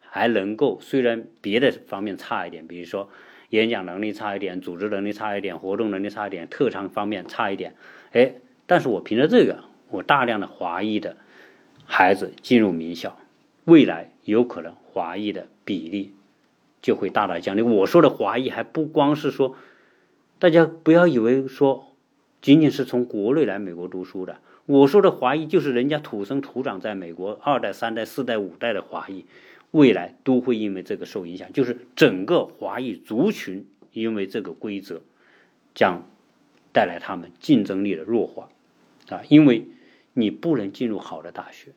[0.00, 3.08] 还能够虽然别的方面差一点，比如说
[3.50, 7.74] 演讲能力差一点，组织能力差一点，活动能力差一点，特长方面差一点，
[8.12, 8.32] 哎，
[8.66, 11.16] 但是我凭着这个，我大量的华裔的
[11.84, 13.18] 孩子进入名校，
[13.64, 16.14] 未来有可能华裔的比例。
[16.82, 17.62] 就会大大降低。
[17.62, 19.54] 我说的华裔还不光是说，
[20.38, 21.92] 大家不要以为说
[22.40, 24.38] 仅仅是从国内来美国读书的。
[24.64, 29.26] 我说的华裔就是人家土生土长在美国二代、三代、四代、五代的华裔，
[29.70, 31.52] 未来都会因为这个受影响。
[31.52, 35.02] 就是整个华裔族群因为这个规则
[35.74, 36.02] 将
[36.72, 38.48] 带来他们竞争力的弱化
[39.08, 39.66] 啊，因为
[40.12, 41.72] 你不能进入好的大学，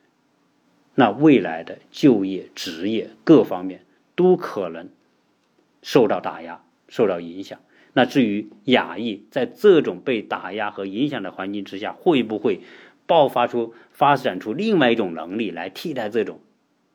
[0.96, 3.82] 那未来的就业、职业各方面。
[4.16, 4.90] 都可能
[5.82, 7.60] 受到打压、受到影响。
[7.94, 12.62] 那至于亚裔在这种被打压和影响的环境之下，会不会
[13.08, 16.42] 爆发出、发展出另外一种能力来替代这种，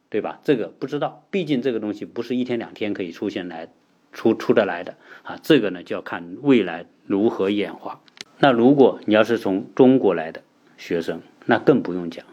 [0.09, 0.41] 对吧？
[0.45, 3.69] 这个不知道，毕竟这个东西不是一天两天可以出现来、
[4.13, 5.39] 出出得来的啊。
[5.43, 8.01] 这个呢，就要看未来如何演化。
[8.39, 10.43] 那如果你要是从中国来的
[10.77, 12.25] 学生，那更不用讲。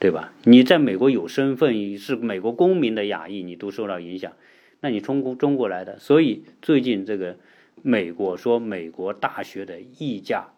[0.00, 0.32] 对吧？
[0.44, 4.30] 你在美国有身份，是美国公民的亚裔，你都受到影响。
[4.78, 7.36] 那你从中国来的，所以最近这个
[7.82, 10.50] 美国说美国大学的溢价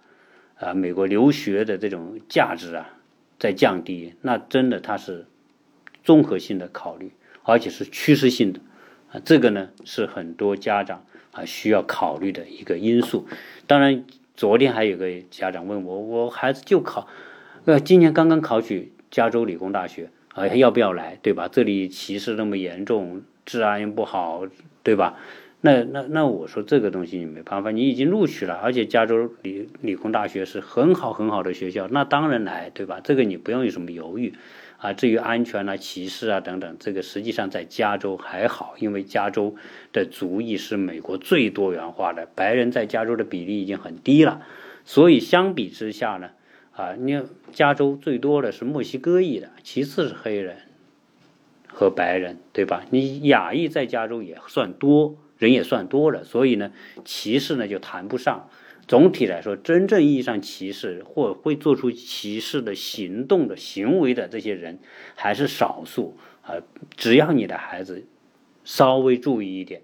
[0.59, 3.01] 啊，美国留学的这种价值啊
[3.39, 5.25] 在降低，那真的它是
[6.03, 8.61] 综合性的考虑，而且是趋势性的
[9.13, 9.21] 啊。
[9.25, 13.27] 这个呢是很多家长啊需要考虑的一个因素。
[13.67, 14.05] 当然，
[14.37, 17.09] 昨天还有个家长问我，我孩子就考，
[17.65, 18.93] 呃，今年刚刚考取。
[19.11, 21.49] 加州理工大学啊，要不要来，对吧？
[21.51, 24.47] 这里歧视那么严重，治安又不好，
[24.85, 25.19] 对吧？
[25.63, 33.01] 那那那我说这个东西你没办法，你已经录取了，而且加州理理工大学是很好很好的学校，那当然来，对吧？
[33.03, 34.33] 这个你不用有什么犹豫
[34.81, 34.93] 啊。
[34.93, 39.55] 至于安全啊、歧视啊等等，这个实际上在加州还好，因为加州
[39.93, 44.43] 的族裔是美国最多元化的，白人在加州的比例已经很低了，
[44.85, 46.31] 所以相比之下呢。
[46.73, 47.21] 啊，你
[47.53, 50.57] 加州最多的是墨西哥裔的，其次是黑人
[51.67, 52.87] 和白人，对吧？
[52.89, 56.73] 你亚裔在加州也算多，人也算多了，所以呢，
[57.05, 58.49] 歧视呢就谈不上。
[58.89, 64.79] 总体来说，真正意义上歧视或会做出歧视的行动的行为的这些人
[65.15, 66.55] 还是少数啊。
[66.97, 68.07] 只要你的孩子
[68.65, 69.83] 稍微注意一点。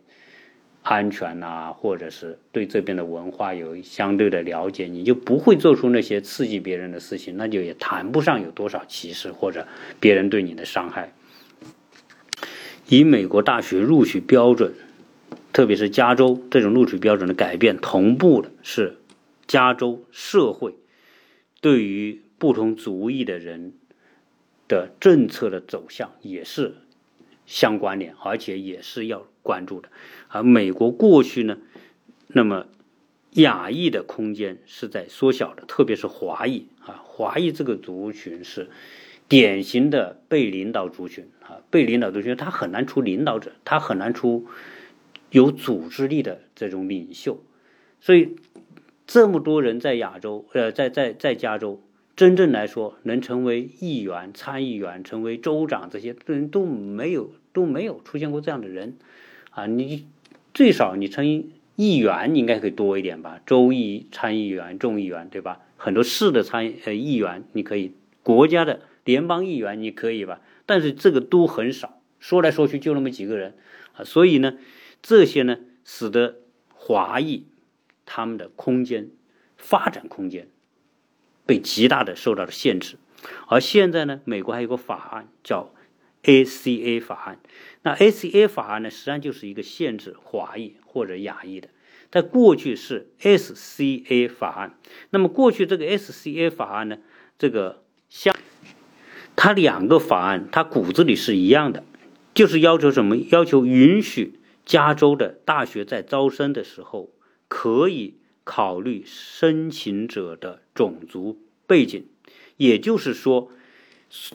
[0.89, 9.67] 安全呐，或者是对这边的文化有相对的了解，你就不会做出那些刺激别人的事情，那就也谈不上有多少歧视或者
[9.99, 11.13] 别人对你的伤害。
[12.89, 14.75] 以美国大学录取标准，
[15.57, 18.99] 特别是加州这种录取标准的改变，同步的是
[19.47, 20.75] 加州社会
[21.63, 23.73] 对于不同族裔的人
[24.69, 26.75] 的政策的走向也是
[27.47, 29.89] 相关联，而且也是要关注的。
[30.29, 31.57] 而美国过去呢，
[32.27, 32.67] 那么
[33.31, 38.69] 亚裔的空间是在缩小的，特别是华裔啊，华裔这个族群是
[39.27, 44.47] 典型的被领导族群啊，被领导族群，他很难出领导者，他很难出
[45.31, 47.43] 有组织力的这种领袖，
[48.01, 48.37] 所以
[49.07, 51.81] 这么多人在亚洲，呃，在在在加州，
[52.15, 58.97] 真正来说能成为议员、参议员、成为州长这些人都没有都没有出现过这样的人
[59.51, 60.07] 啊，你。
[60.55, 61.27] 最少你成
[61.77, 65.61] 议员应该可以多一点吧，州议参议员、众议员，对吧？
[65.77, 70.41] 很多市的参呃议员你可以，国家的联邦议员你可以吧？
[70.65, 73.53] 但是这个都很少，说来说去就那么几个人
[73.93, 74.55] 啊，所以呢，
[75.07, 76.41] 这些呢使得
[76.75, 77.47] 华裔
[78.05, 79.11] 他们的空间
[79.57, 80.49] 发展空间
[81.47, 82.97] 被极大的受到了限制，
[83.47, 85.73] 而现在呢，美国还有个法案叫。
[86.25, 87.39] ACA 法案，
[87.83, 91.69] 那 ACA 法案呢，实际上就是一个限制华裔或者亚裔的。
[92.11, 94.77] 在过去是 SCA 法案，
[95.11, 96.99] 那么过去这个 SCA 法案呢，
[97.39, 98.35] 这个像
[99.37, 101.85] 它两个法案，它骨子里是一样的，
[102.35, 103.17] 就是要求什么？
[103.31, 107.11] 要求允许加州的大学在招生的时候
[107.49, 112.05] 可以考虑申请者的种族背景，
[112.59, 113.51] 也就是说。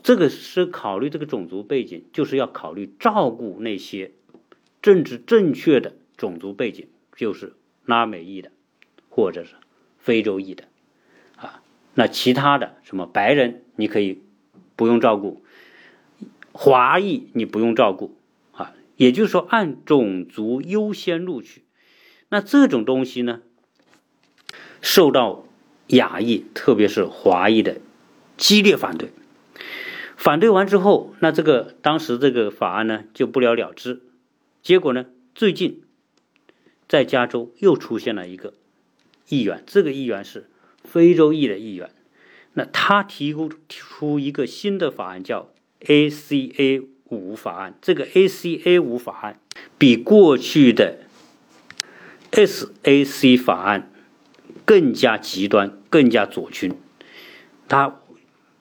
[0.03, 4.11] 这个是考虑这个种族背景，就是要考虑照顾那些
[4.81, 7.53] 政治正确的种族背景，就是
[7.85, 8.51] 拉美裔的，
[9.09, 9.55] 或者是
[9.97, 10.65] 非洲裔的，
[11.37, 11.63] 啊，
[11.95, 14.21] 那其他的什么白人你可以
[14.75, 15.41] 不用照顾，
[16.51, 18.13] 华裔你不用照顾，
[19.01, 21.63] 也就是说按种族优先录取。
[22.29, 23.41] 那这种东西呢，
[24.79, 25.47] 受到
[25.87, 27.81] 亚裔，特别是华裔的
[28.37, 29.09] 激烈反对。
[30.15, 34.03] 反对完之后，那这个当时这个法案呢就不了了之。
[34.61, 35.81] 结果呢，最近
[36.87, 38.53] 在加州又出现了一个
[39.27, 40.47] 议员，这个议员是
[40.83, 41.89] 非洲裔的议员。
[42.53, 47.77] 那他提出提出一个新的法案，叫 ACA 五法案。
[47.81, 49.39] 这个 ACA 五法案
[49.77, 51.01] 比过去的
[52.31, 53.91] SAC 法案
[54.65, 56.75] 更加极端，更加左倾。
[57.67, 57.99] 他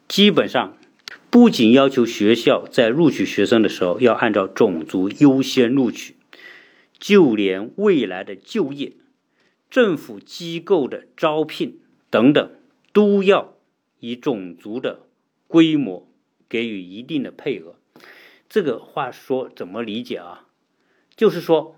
[0.06, 0.76] 基本上。
[1.32, 6.16] 不仅要求学校在录取学生的时候要按照种族优先录取，
[6.98, 8.94] 就连未来的就业、
[9.70, 11.78] 政府机构的招聘
[12.10, 12.50] 等等，
[12.92, 13.54] 都要
[14.00, 15.06] 以种族的
[15.46, 16.08] 规模
[16.48, 17.76] 给予一定的配额。
[18.50, 20.48] 这个话说怎么理解啊？
[21.16, 21.76] 就是说，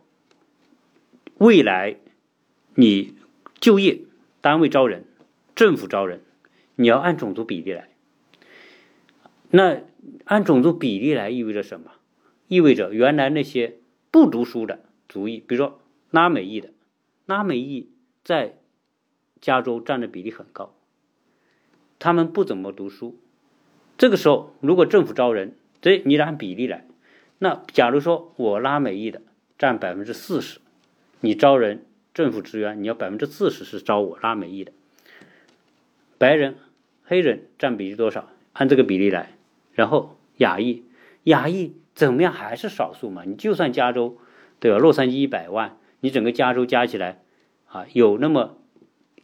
[1.36, 1.98] 未来
[2.74, 3.14] 你
[3.60, 4.00] 就业、
[4.40, 5.04] 单位招人、
[5.54, 6.22] 政府招人，
[6.76, 7.90] 你要按种族比例来。
[9.50, 9.82] 那
[10.24, 11.92] 按种族比例来意味着什么？
[12.48, 13.76] 意味着原来那些
[14.10, 15.78] 不读书的族裔，比如说
[16.10, 16.70] 拉美裔的，
[17.26, 17.90] 拉美裔
[18.24, 18.58] 在
[19.42, 20.74] 加州占的比例很高，
[21.98, 23.18] 他们不怎么读书。
[23.98, 26.86] 这个时候，如果政府招人，这你得按比例来，
[27.38, 29.20] 那假如说我拉美裔的
[29.58, 30.60] 占百分之四十，
[31.20, 34.72] 你招人政府职员，你要百分之四十是招我拉美裔的，
[36.18, 36.56] 白人、
[37.02, 38.30] 黑人占比例多少？
[38.52, 39.32] 按这个比例来。
[39.72, 40.84] 然后亚裔，
[41.24, 43.24] 亚裔怎么样还是少数嘛？
[43.24, 44.18] 你就算加州，
[44.60, 44.78] 对吧？
[44.78, 47.22] 洛杉矶一百万，你整个加州加起来，
[47.66, 48.58] 啊，有那么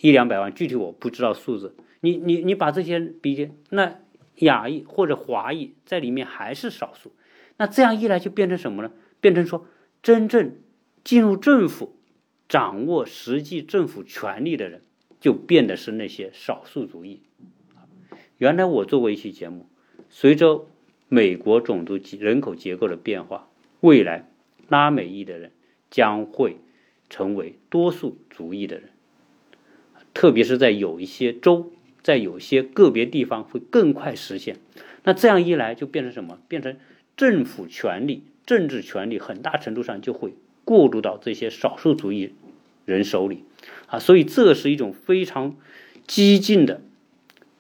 [0.00, 1.76] 一两百万，具体我不知道数字。
[2.00, 4.00] 你你你把这些比，那
[4.38, 7.12] 亚裔或者华裔在里面还是少数。
[7.56, 8.92] 那这样一来就变成什么呢？
[9.20, 9.66] 变成说
[10.02, 10.56] 真正
[11.02, 11.96] 进入政府、
[12.48, 14.82] 掌握实际政府权力的人，
[15.20, 17.22] 就变得是那些少数族裔。
[18.36, 19.66] 原来我做过一期节目。
[20.08, 20.66] 随着
[21.08, 24.30] 美国种族及人口结构的变化，未来
[24.68, 25.52] 拉美裔的人
[25.90, 26.58] 将会
[27.10, 28.90] 成为多数族裔的人，
[30.14, 31.72] 特别是在有一些州，
[32.08, 34.56] 在有些个别地方会更快实现。
[35.04, 36.38] 那这样一来，就变成什么？
[36.48, 36.78] 变成
[37.18, 40.32] 政府权力、政治权力很大程度上就会
[40.64, 42.32] 过渡到这些少数族裔
[42.86, 43.44] 人手里
[43.88, 43.98] 啊！
[43.98, 45.54] 所以这是一种非常
[46.06, 46.80] 激进的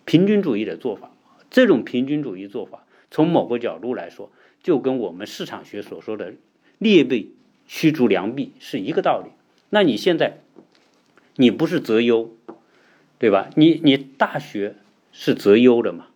[0.06, 1.10] 平均主义的做法。
[1.50, 4.32] 这种平均主义做法，从某个角度来说，
[4.62, 6.32] 就跟我们市场学所说的
[6.78, 7.34] 劣币
[7.66, 9.30] 驱逐良币是一个道理。
[9.68, 10.38] 那你现在，
[11.36, 12.34] 你不是择优，
[13.18, 13.50] 对吧？
[13.56, 14.76] 你你大学
[15.12, 16.06] 是择优的嘛？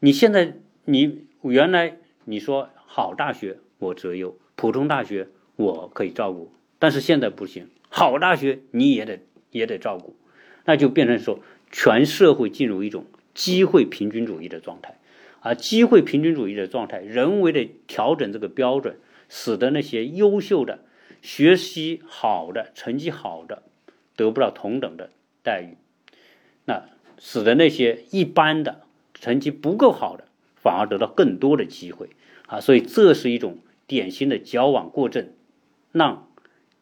[0.00, 0.54] 你现在
[0.84, 9.20] 你原来你说好大学我择优，普通大学我可以照顾，但是现在不行，好大学你也得
[9.50, 10.16] 也得照顾，
[10.64, 13.04] 那就变成说全社会进入一种。
[13.32, 14.98] 机会平均主义的状态，
[15.40, 18.96] 而机会平均主义的状态，人为的调整这个标准，
[19.28, 20.80] 使得那些优秀的、
[21.22, 23.62] 学习好的、成绩好的
[24.16, 25.10] 得不到同等的
[25.44, 25.76] 待遇，
[26.70, 32.10] 那使得那些一般的、成绩不够好的反而得到更多的机会
[32.46, 32.60] 啊！
[32.60, 33.58] 所以这是一种
[33.88, 35.32] 典型的矫枉过正，
[35.90, 36.28] 让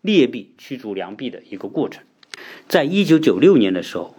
[0.03, 2.05] 劣币驱逐良币的一个过程。
[2.69, 4.15] 在一九九六年的时候。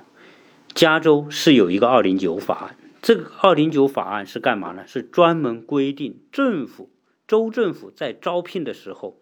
[0.76, 4.86] 加州是有一个二零九法案，这个二零九法案是干嘛呢？
[4.88, 6.90] 是专门规定政府
[7.28, 9.20] 州政府在招聘的时候，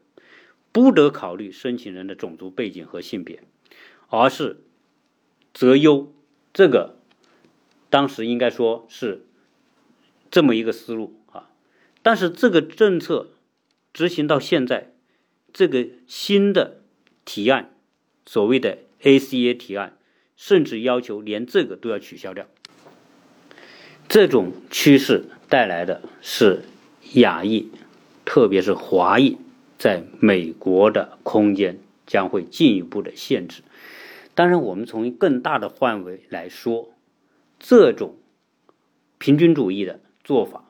[0.73, 3.41] 不得考虑申请人的种族背景和性别，
[4.09, 4.61] 而是
[5.53, 6.11] 择优。
[6.57, 6.97] 这个
[7.91, 9.27] 当时应该说是
[10.31, 11.51] 这么一个思路啊。
[12.01, 13.29] 但是这个政策
[13.93, 14.91] 执行到现在，
[15.53, 16.81] 这个新的
[17.25, 17.75] 提案，
[18.25, 19.93] 所谓的 ACA 提案。
[20.35, 22.47] 甚至要求连这个都要取消掉。
[24.07, 26.63] 这种趋势带来的是
[27.13, 27.71] 亚裔，
[28.23, 29.37] 特别是华裔，
[29.77, 33.63] 在美国的空间将会进一步的限制。
[34.37, 36.93] 当然，我们从更大的范围来说，
[37.57, 38.17] 这种
[39.17, 40.63] 平均主义的做法，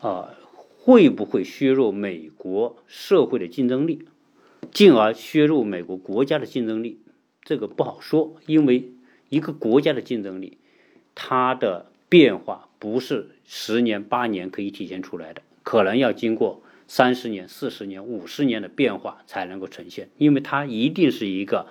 [0.00, 0.38] 啊，
[0.78, 4.06] 会不会削弱美国社会的竞争力，
[4.70, 7.00] 进而削弱美国国家的竞争力？
[7.42, 8.92] 这个不好说，因为
[9.28, 10.58] 一个国家的竞争力，
[11.16, 21.66] 它的变化不是十年八年可以体现出来的，可能要经过三十年、四十年、五十年的变化才能够呈现，因为它一定是一个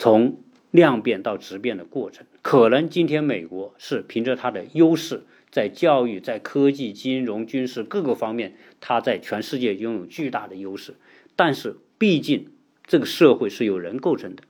[0.00, 0.42] 从
[0.72, 2.26] 量变到质变的过程。
[2.42, 5.22] 可能今天美国是凭着它的优势，
[5.52, 10.96] 在教育、在科技、金融、军事各个方面，它在全世界拥有巨大的优势，
[11.36, 12.48] 但是毕竟。
[12.86, 14.42] 这个社会是由人构成的。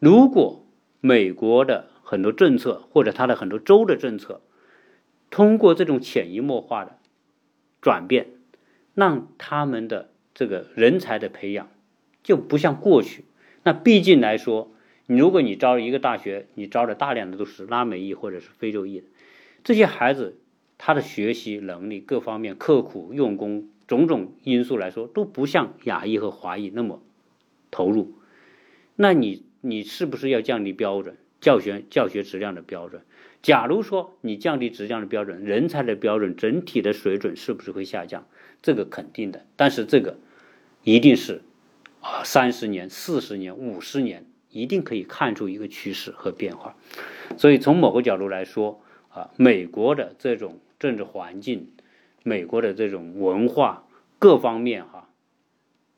[0.00, 0.66] 如果
[1.00, 4.40] 美国的很多政策或者它的很多州的政策，
[5.30, 6.98] 通过这种潜移默化的
[7.80, 8.30] 转变，
[8.94, 11.70] 让他们的这个人才的培养
[12.24, 13.26] 就不像过去。
[13.64, 14.72] 那毕竟来说，
[15.06, 19.06] 如果你招一个大学，你招的大量的都是拉美裔或者是非洲裔的
[19.62, 20.38] 这些孩子，
[20.78, 27.02] 他的学习能力各方面刻苦用功，种种因素来说都不像亚裔和华裔那么
[27.70, 28.14] 投入。
[28.96, 33.02] 那你你是不是要降低标准，教学教学质量的标准？
[33.42, 38.26] 假如说你降低质量的标准，人才的标准整体的水准是不是会下降？
[38.60, 40.18] 这个肯定的，但是这个
[40.82, 41.42] 一定是。
[42.02, 46.76] 啊，三十年、四十年、五十年，一定可以看出一个趋势和变化。
[47.38, 51.68] 所以从某个角度来说，啊，美国的这种政治环境，
[52.24, 53.84] 美国的这种文化
[54.18, 55.08] 各方面，哈，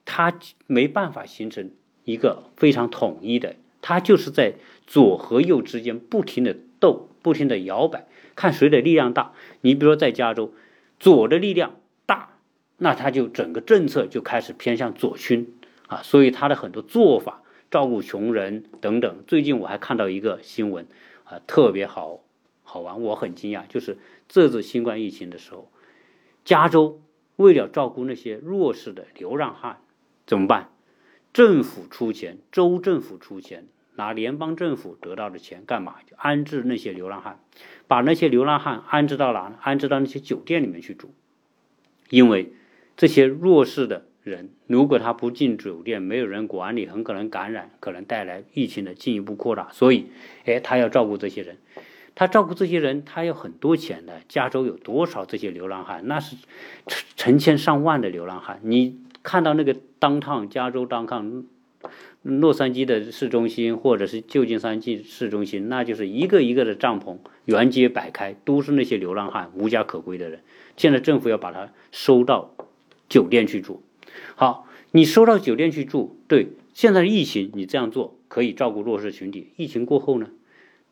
[0.04, 1.70] 它没办法形成
[2.04, 9.32] 一个非常统一的，它就是在左和右之间不停的斗，不停的摇摆，看谁的力量大。
[9.62, 10.52] 你比如说在加州，
[11.00, 12.36] 左的力量大，
[12.76, 15.53] 那他就整个政策就开始偏向左倾。
[15.86, 19.22] 啊，所以他的很多做法，照顾穷人等等。
[19.26, 20.86] 最近我还看到一个新闻，
[21.24, 22.20] 啊，特别好
[22.62, 23.66] 好玩，我很惊讶。
[23.68, 25.70] 就是这次新冠疫情的时候，
[26.42, 27.02] 加州
[27.36, 29.80] 为了照顾那些弱势的流浪汉，
[30.26, 30.70] 怎么办？
[31.34, 33.66] 政府出钱，州政府出钱，
[33.96, 35.96] 拿联邦政府得到的钱干嘛？
[36.06, 37.40] 就安置那些流浪汉，
[37.86, 39.58] 把那些流浪汉安置到哪？
[39.60, 41.12] 安置到那些酒店里面去住，
[42.08, 42.54] 因为
[42.96, 44.06] 这些弱势的。
[44.24, 49.68] 人如果他不进酒店，没有人管理，很可能感染，可能带来疫情的进一步扩大。
[49.70, 50.06] 所以，
[50.46, 51.58] 哎，他要照顾这些人，
[52.14, 54.22] 他照顾这些人，他要很多钱的。
[54.26, 56.08] 加州有多少这些流浪汉？
[56.08, 56.36] 那是
[56.86, 58.60] 成成千上万的流浪汉。
[58.62, 61.44] 你看到那个当趟加州当趟
[62.22, 70.40] 洛杉矶的市中心，或者是旧金山市市中心，那就是一个一个的帐篷，沿街摆开，都是那些流浪汉，无家可归的人。
[70.78, 72.54] 现在政府要把他收到
[73.10, 73.82] 酒店去住。
[74.36, 79.52] 好，你收到酒店去住，对，现在疫情你这样做可以照顾弱势群体。
[79.56, 80.30] 疫情过后呢，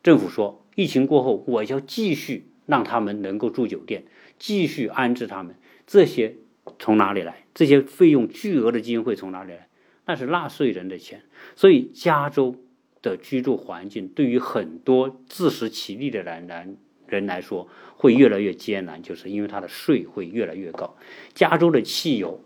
[0.01, 4.05] 政府说疫情过后我要继续让他们能够住酒店，
[4.39, 5.55] 继续安置他们。
[5.85, 6.37] 这些
[6.79, 7.43] 从哪里来？
[7.53, 9.67] 这些费用巨额的经费从哪里来？
[10.05, 11.23] 那是纳税人的钱。
[11.57, 12.55] 所以加州
[13.01, 16.65] 的居住环境对于很多自食其力的人来
[17.07, 17.67] 人来说
[17.97, 20.95] 会越来越艰难，就是因为它的税会越来越高。
[21.33, 22.41] 加州的汽油。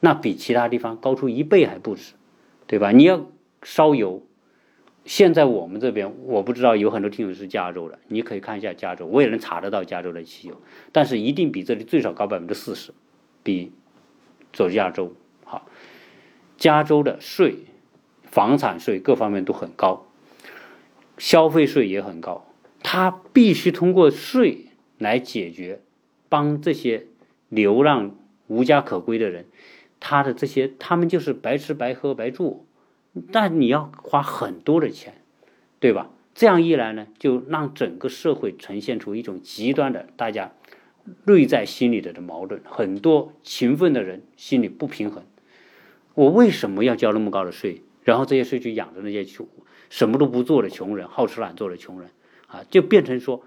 [0.00, 2.14] 那比其他地方高出一倍还不止，
[2.66, 2.90] 对吧？
[2.90, 3.26] 你要
[3.62, 4.22] 烧油，
[5.04, 12.92] 现在我们这边我不知道有很多听友是加州的，你可以看一下加州，我也能查得到加州的汽油，但是一定比这里最少高百分之四十，
[13.42, 13.72] 比
[14.52, 15.68] 走亚洲好。
[16.56, 17.56] 加州的税、
[18.22, 20.06] 房产税各方面都很高，
[21.16, 22.46] 消费税也很高，
[22.82, 24.66] 他必须通过税
[24.98, 25.80] 来解决，
[26.28, 27.06] 帮这些
[27.48, 28.14] 流浪
[28.46, 29.46] 无家可归的人。
[30.00, 32.66] 他的这些，他们就是白吃白喝白住，
[33.30, 35.22] 但你要花很多的钱，
[35.78, 36.10] 对吧？
[36.34, 40.52] 这样一来呢，就让整个社会呈现出一种极端的大家
[41.26, 42.62] 内在心里的的矛盾。
[42.64, 45.22] 很多勤奋的人心里不平衡，
[46.14, 47.82] 我为什么要交那么高的税？
[48.02, 49.46] 然后这些税去养着那些穷
[49.90, 52.10] 什么都不做的穷人，好吃懒做的穷人
[52.46, 53.44] 啊，就变成说。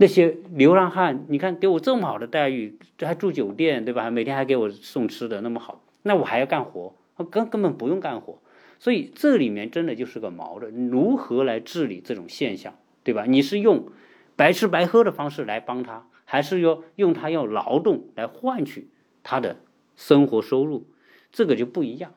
[0.00, 4.10] 那些流浪汉，你看给我这么好的待遇，这还住酒店，对吧？
[4.10, 6.94] 每天还给我送吃的，那么好，那我还要干活，
[7.30, 8.38] 根根本不用干活。
[8.78, 13.26] 所以这里面真的就是个矛盾，如何来治理这种现象，对吧？
[13.26, 13.90] 你是用
[14.36, 18.88] 白吃白喝的方式来帮他，还是要用他要劳动来换取
[19.22, 19.58] 他的
[19.96, 20.86] 生活收入？
[21.30, 22.14] 这个就不一样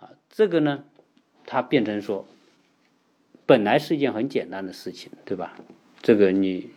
[0.00, 0.10] 啊。
[0.28, 0.84] 这个呢，
[1.46, 2.26] 它变成说，
[3.46, 5.54] 本来是一件很简单的事情，对吧？
[6.02, 6.68] 这个你。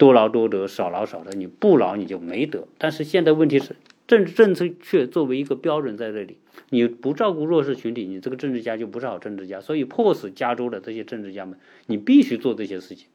[0.00, 1.32] 多劳多得，少劳少得。
[1.32, 2.66] 你不劳你就没得。
[2.78, 3.76] 但是现在问题是，
[4.06, 6.38] 政治政策却作为一个标准在这里。
[6.70, 9.60] 你不照顾弱势群体，你这个政治家就不是好政治家。
[9.60, 13.08] 所以迫使加州的这些政治家们，你必须做这些事情。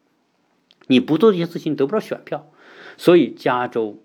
[0.86, 2.52] 你不做这些事情，得不到选票。
[2.98, 4.00] 所以加州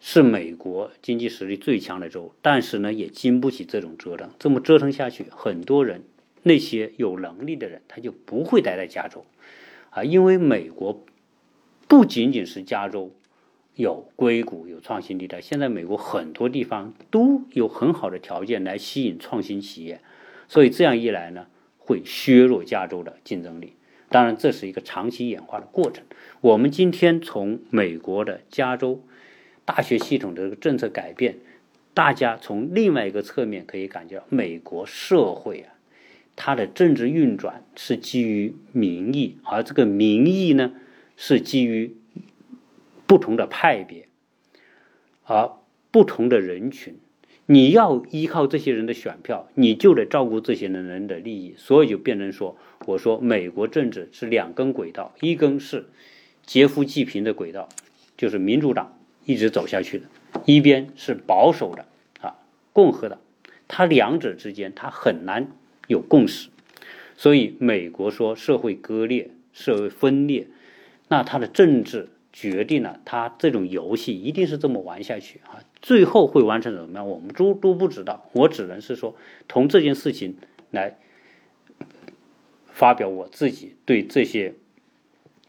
[0.00, 4.30] 是美国经济实力最强的州，但是呢，也经不起这种折腾。
[4.40, 6.02] 这么折腾下去，很多人
[6.42, 9.24] 那些有能力的人，他就不会待在加州
[9.90, 11.06] 啊，因为美国。
[11.88, 13.12] 不仅仅是加州
[13.74, 20.00] 有硅谷有创新地带，现在美国很多地方都有很好的条件来吸引创新企业，
[20.48, 21.46] 所以这样一来呢，
[21.78, 23.74] 会削弱加州的竞争力。
[24.08, 26.04] 当然，这是一个长期演化的过程。
[26.40, 29.02] 我们今天从美国的加州
[29.64, 31.36] 大学系统的这个政策改变，
[31.92, 35.74] 大家从另外一个侧面可以感觉到，美国社会啊，
[36.36, 40.72] 它的政治运转是基于民意，而这个民意呢，
[41.16, 41.96] 是基于
[43.06, 44.08] 不同的派别，
[45.24, 45.50] 而
[45.90, 46.96] 不同的人群。
[47.48, 55.88] 你要依靠这些人的选票，你就得照顾这些人的利益，所以就变成说，我说美国政治是两根轨道，一根是
[56.44, 57.68] 劫富济贫的轨道，
[58.16, 60.06] 就是民主党一直走下去的。
[60.44, 61.86] 一边是保守的
[62.20, 62.36] 啊，
[62.72, 63.20] 共和党，
[63.68, 65.52] 它两者之间它很难
[65.86, 66.48] 有共识，
[67.16, 70.48] 所以美国说社会割裂、社会分裂，
[71.08, 78.28] 那他的政治决定了他这种游戏一定是这么玩下去啊，最后会完成怎么样，我们都都不知道。
[78.32, 79.16] 我只能是说，
[79.48, 80.36] 从这件事情
[80.70, 80.96] 来
[82.66, 84.54] 发表我自己对这些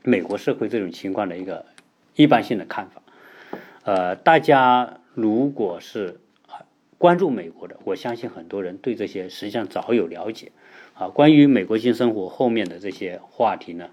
[0.03, 1.65] 美国社会这种情况的一个
[2.15, 3.01] 一般性的看法。
[3.83, 6.19] 呃，大家如果是
[6.97, 10.51] 关注美国的，我相信很多人对这些实际上早有了解
[10.93, 11.09] 啊。
[11.09, 13.89] 关于美国性生活后面的这些话题呢，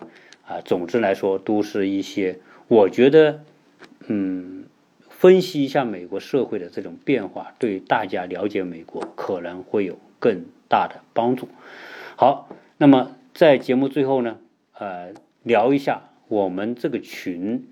[0.46, 2.38] 啊，总之来说都是一些
[2.68, 3.42] 我觉得，
[4.06, 4.64] 嗯，
[5.08, 11.48] 分析一下美国社会的这种变化，对大家了解美国可能会有更大的帮助。
[12.16, 14.38] 好，那么在节目最后呢，
[14.78, 17.66] 呃，聊一下我们这个群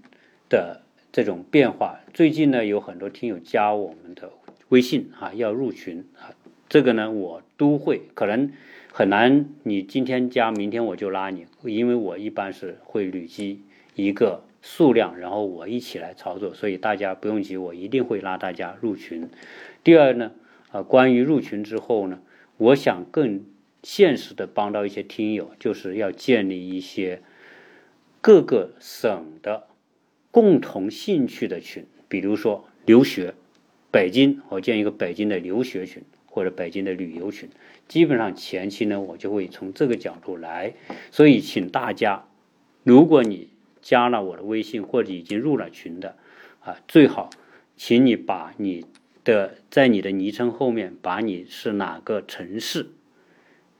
[0.49, 0.83] 的。
[1.15, 4.31] 这种变化，最近呢有很多听友加我们的
[4.71, 6.33] 微信啊，要入群啊，
[6.71, 8.51] 这个呢我都会，可能
[8.95, 13.63] 很难，你今天加，明天我就拉你，因为我一般是会累积
[13.95, 19.31] 一个数量，然后我一起来操作，所以大家不用急，我一定会拉大家入群。
[19.83, 20.33] 第二呢，
[20.73, 22.21] 啊，关于入群之后呢，
[22.59, 23.47] 我想更
[23.83, 27.23] 现实的帮到一些听友，就是要建立一些
[28.21, 29.69] 各个省的。
[30.31, 33.35] 共同兴趣的群，比如说留学，
[33.91, 37.49] 北京我建一个北京的留学群或者北京的旅游群。
[37.93, 40.73] 基本上前期呢，我就会从这个角度来。
[41.11, 42.25] 所以，请大家，
[42.85, 43.51] 如果你
[43.83, 46.17] 加了我的微信或者已经入了群的
[46.65, 47.29] 啊，最好，
[47.77, 48.87] 请你把你
[49.25, 52.87] 的在你的昵称后面把你是哪个城市，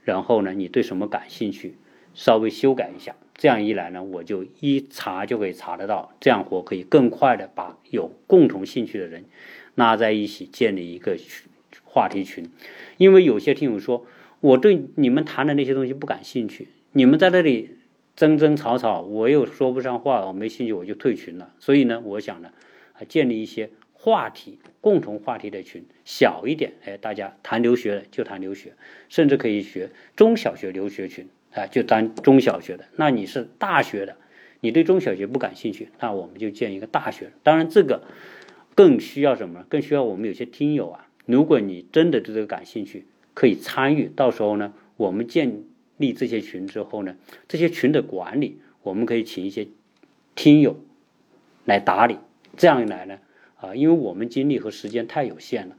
[0.03, 1.79] 然后呢，你对什么感兴趣，
[2.13, 3.17] 稍微修改一下。
[3.35, 9.25] 这样一来呢，我就一查就可以查得到，这样我可以更快的把有共同兴趣的人
[9.75, 11.49] 拉在一起，建立一个群
[11.93, 12.49] 话题群。
[12.97, 14.07] 因为有些听友说，
[14.41, 17.77] 我对你们谈的那些东西不感兴趣，你们在那里
[18.17, 21.53] 争争吵吵，我又说不上话，我没兴趣，我就退群了。
[21.59, 22.51] 所以呢，我想呢，
[22.95, 28.73] 啊，建立一些话题共同话题的群，小一点，哎，大家谈留学的就谈留学，
[29.11, 31.29] 甚至可以学中小学留学群。
[31.55, 34.17] 啊，就当中小学的，那你是大学的，
[34.61, 37.31] 你对中小学不感兴趣，那我们就建一个大学。
[37.43, 38.05] 当然，这个
[38.75, 39.63] 更需要什么？
[39.69, 44.11] 更需要我们有些听友啊，如果你真的对这个感兴趣，可以参与。
[44.15, 45.63] 到时候呢，我们建
[45.97, 47.17] 立这些群之后呢，
[47.49, 49.69] 这些群的管理，我们可以请一些
[50.35, 50.81] 听友
[51.65, 52.19] 来打理。
[52.57, 53.19] 这样一来呢，
[53.57, 55.77] 啊，因为我们精力和时间太有限了，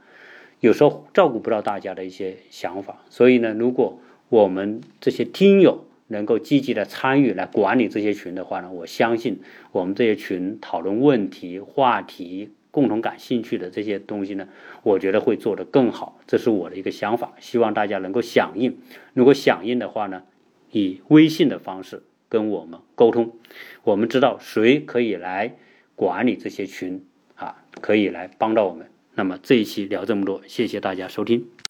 [0.60, 9.38] 有时候照顾不到大家的一些想法，所以呢，如果我们这些听友能够积极的参与来管理这些群的话呢，我相信
[9.70, 14.48] 我们这些群讨论问题、话题、共同感兴趣的这些东西呢，
[14.82, 16.18] 我觉得会做得更好。
[16.26, 18.78] 这是我的一个想法，希望大家能够响应。
[19.12, 20.24] 如果响应的话呢，
[20.72, 23.36] 以微信的方式跟我们沟通，
[23.84, 25.54] 我们知道谁可以来
[25.94, 27.06] 管理这些群
[27.36, 28.88] 啊，可以来帮到我们。
[29.14, 31.54] 那么这一期聊这么多，谢谢大家收听。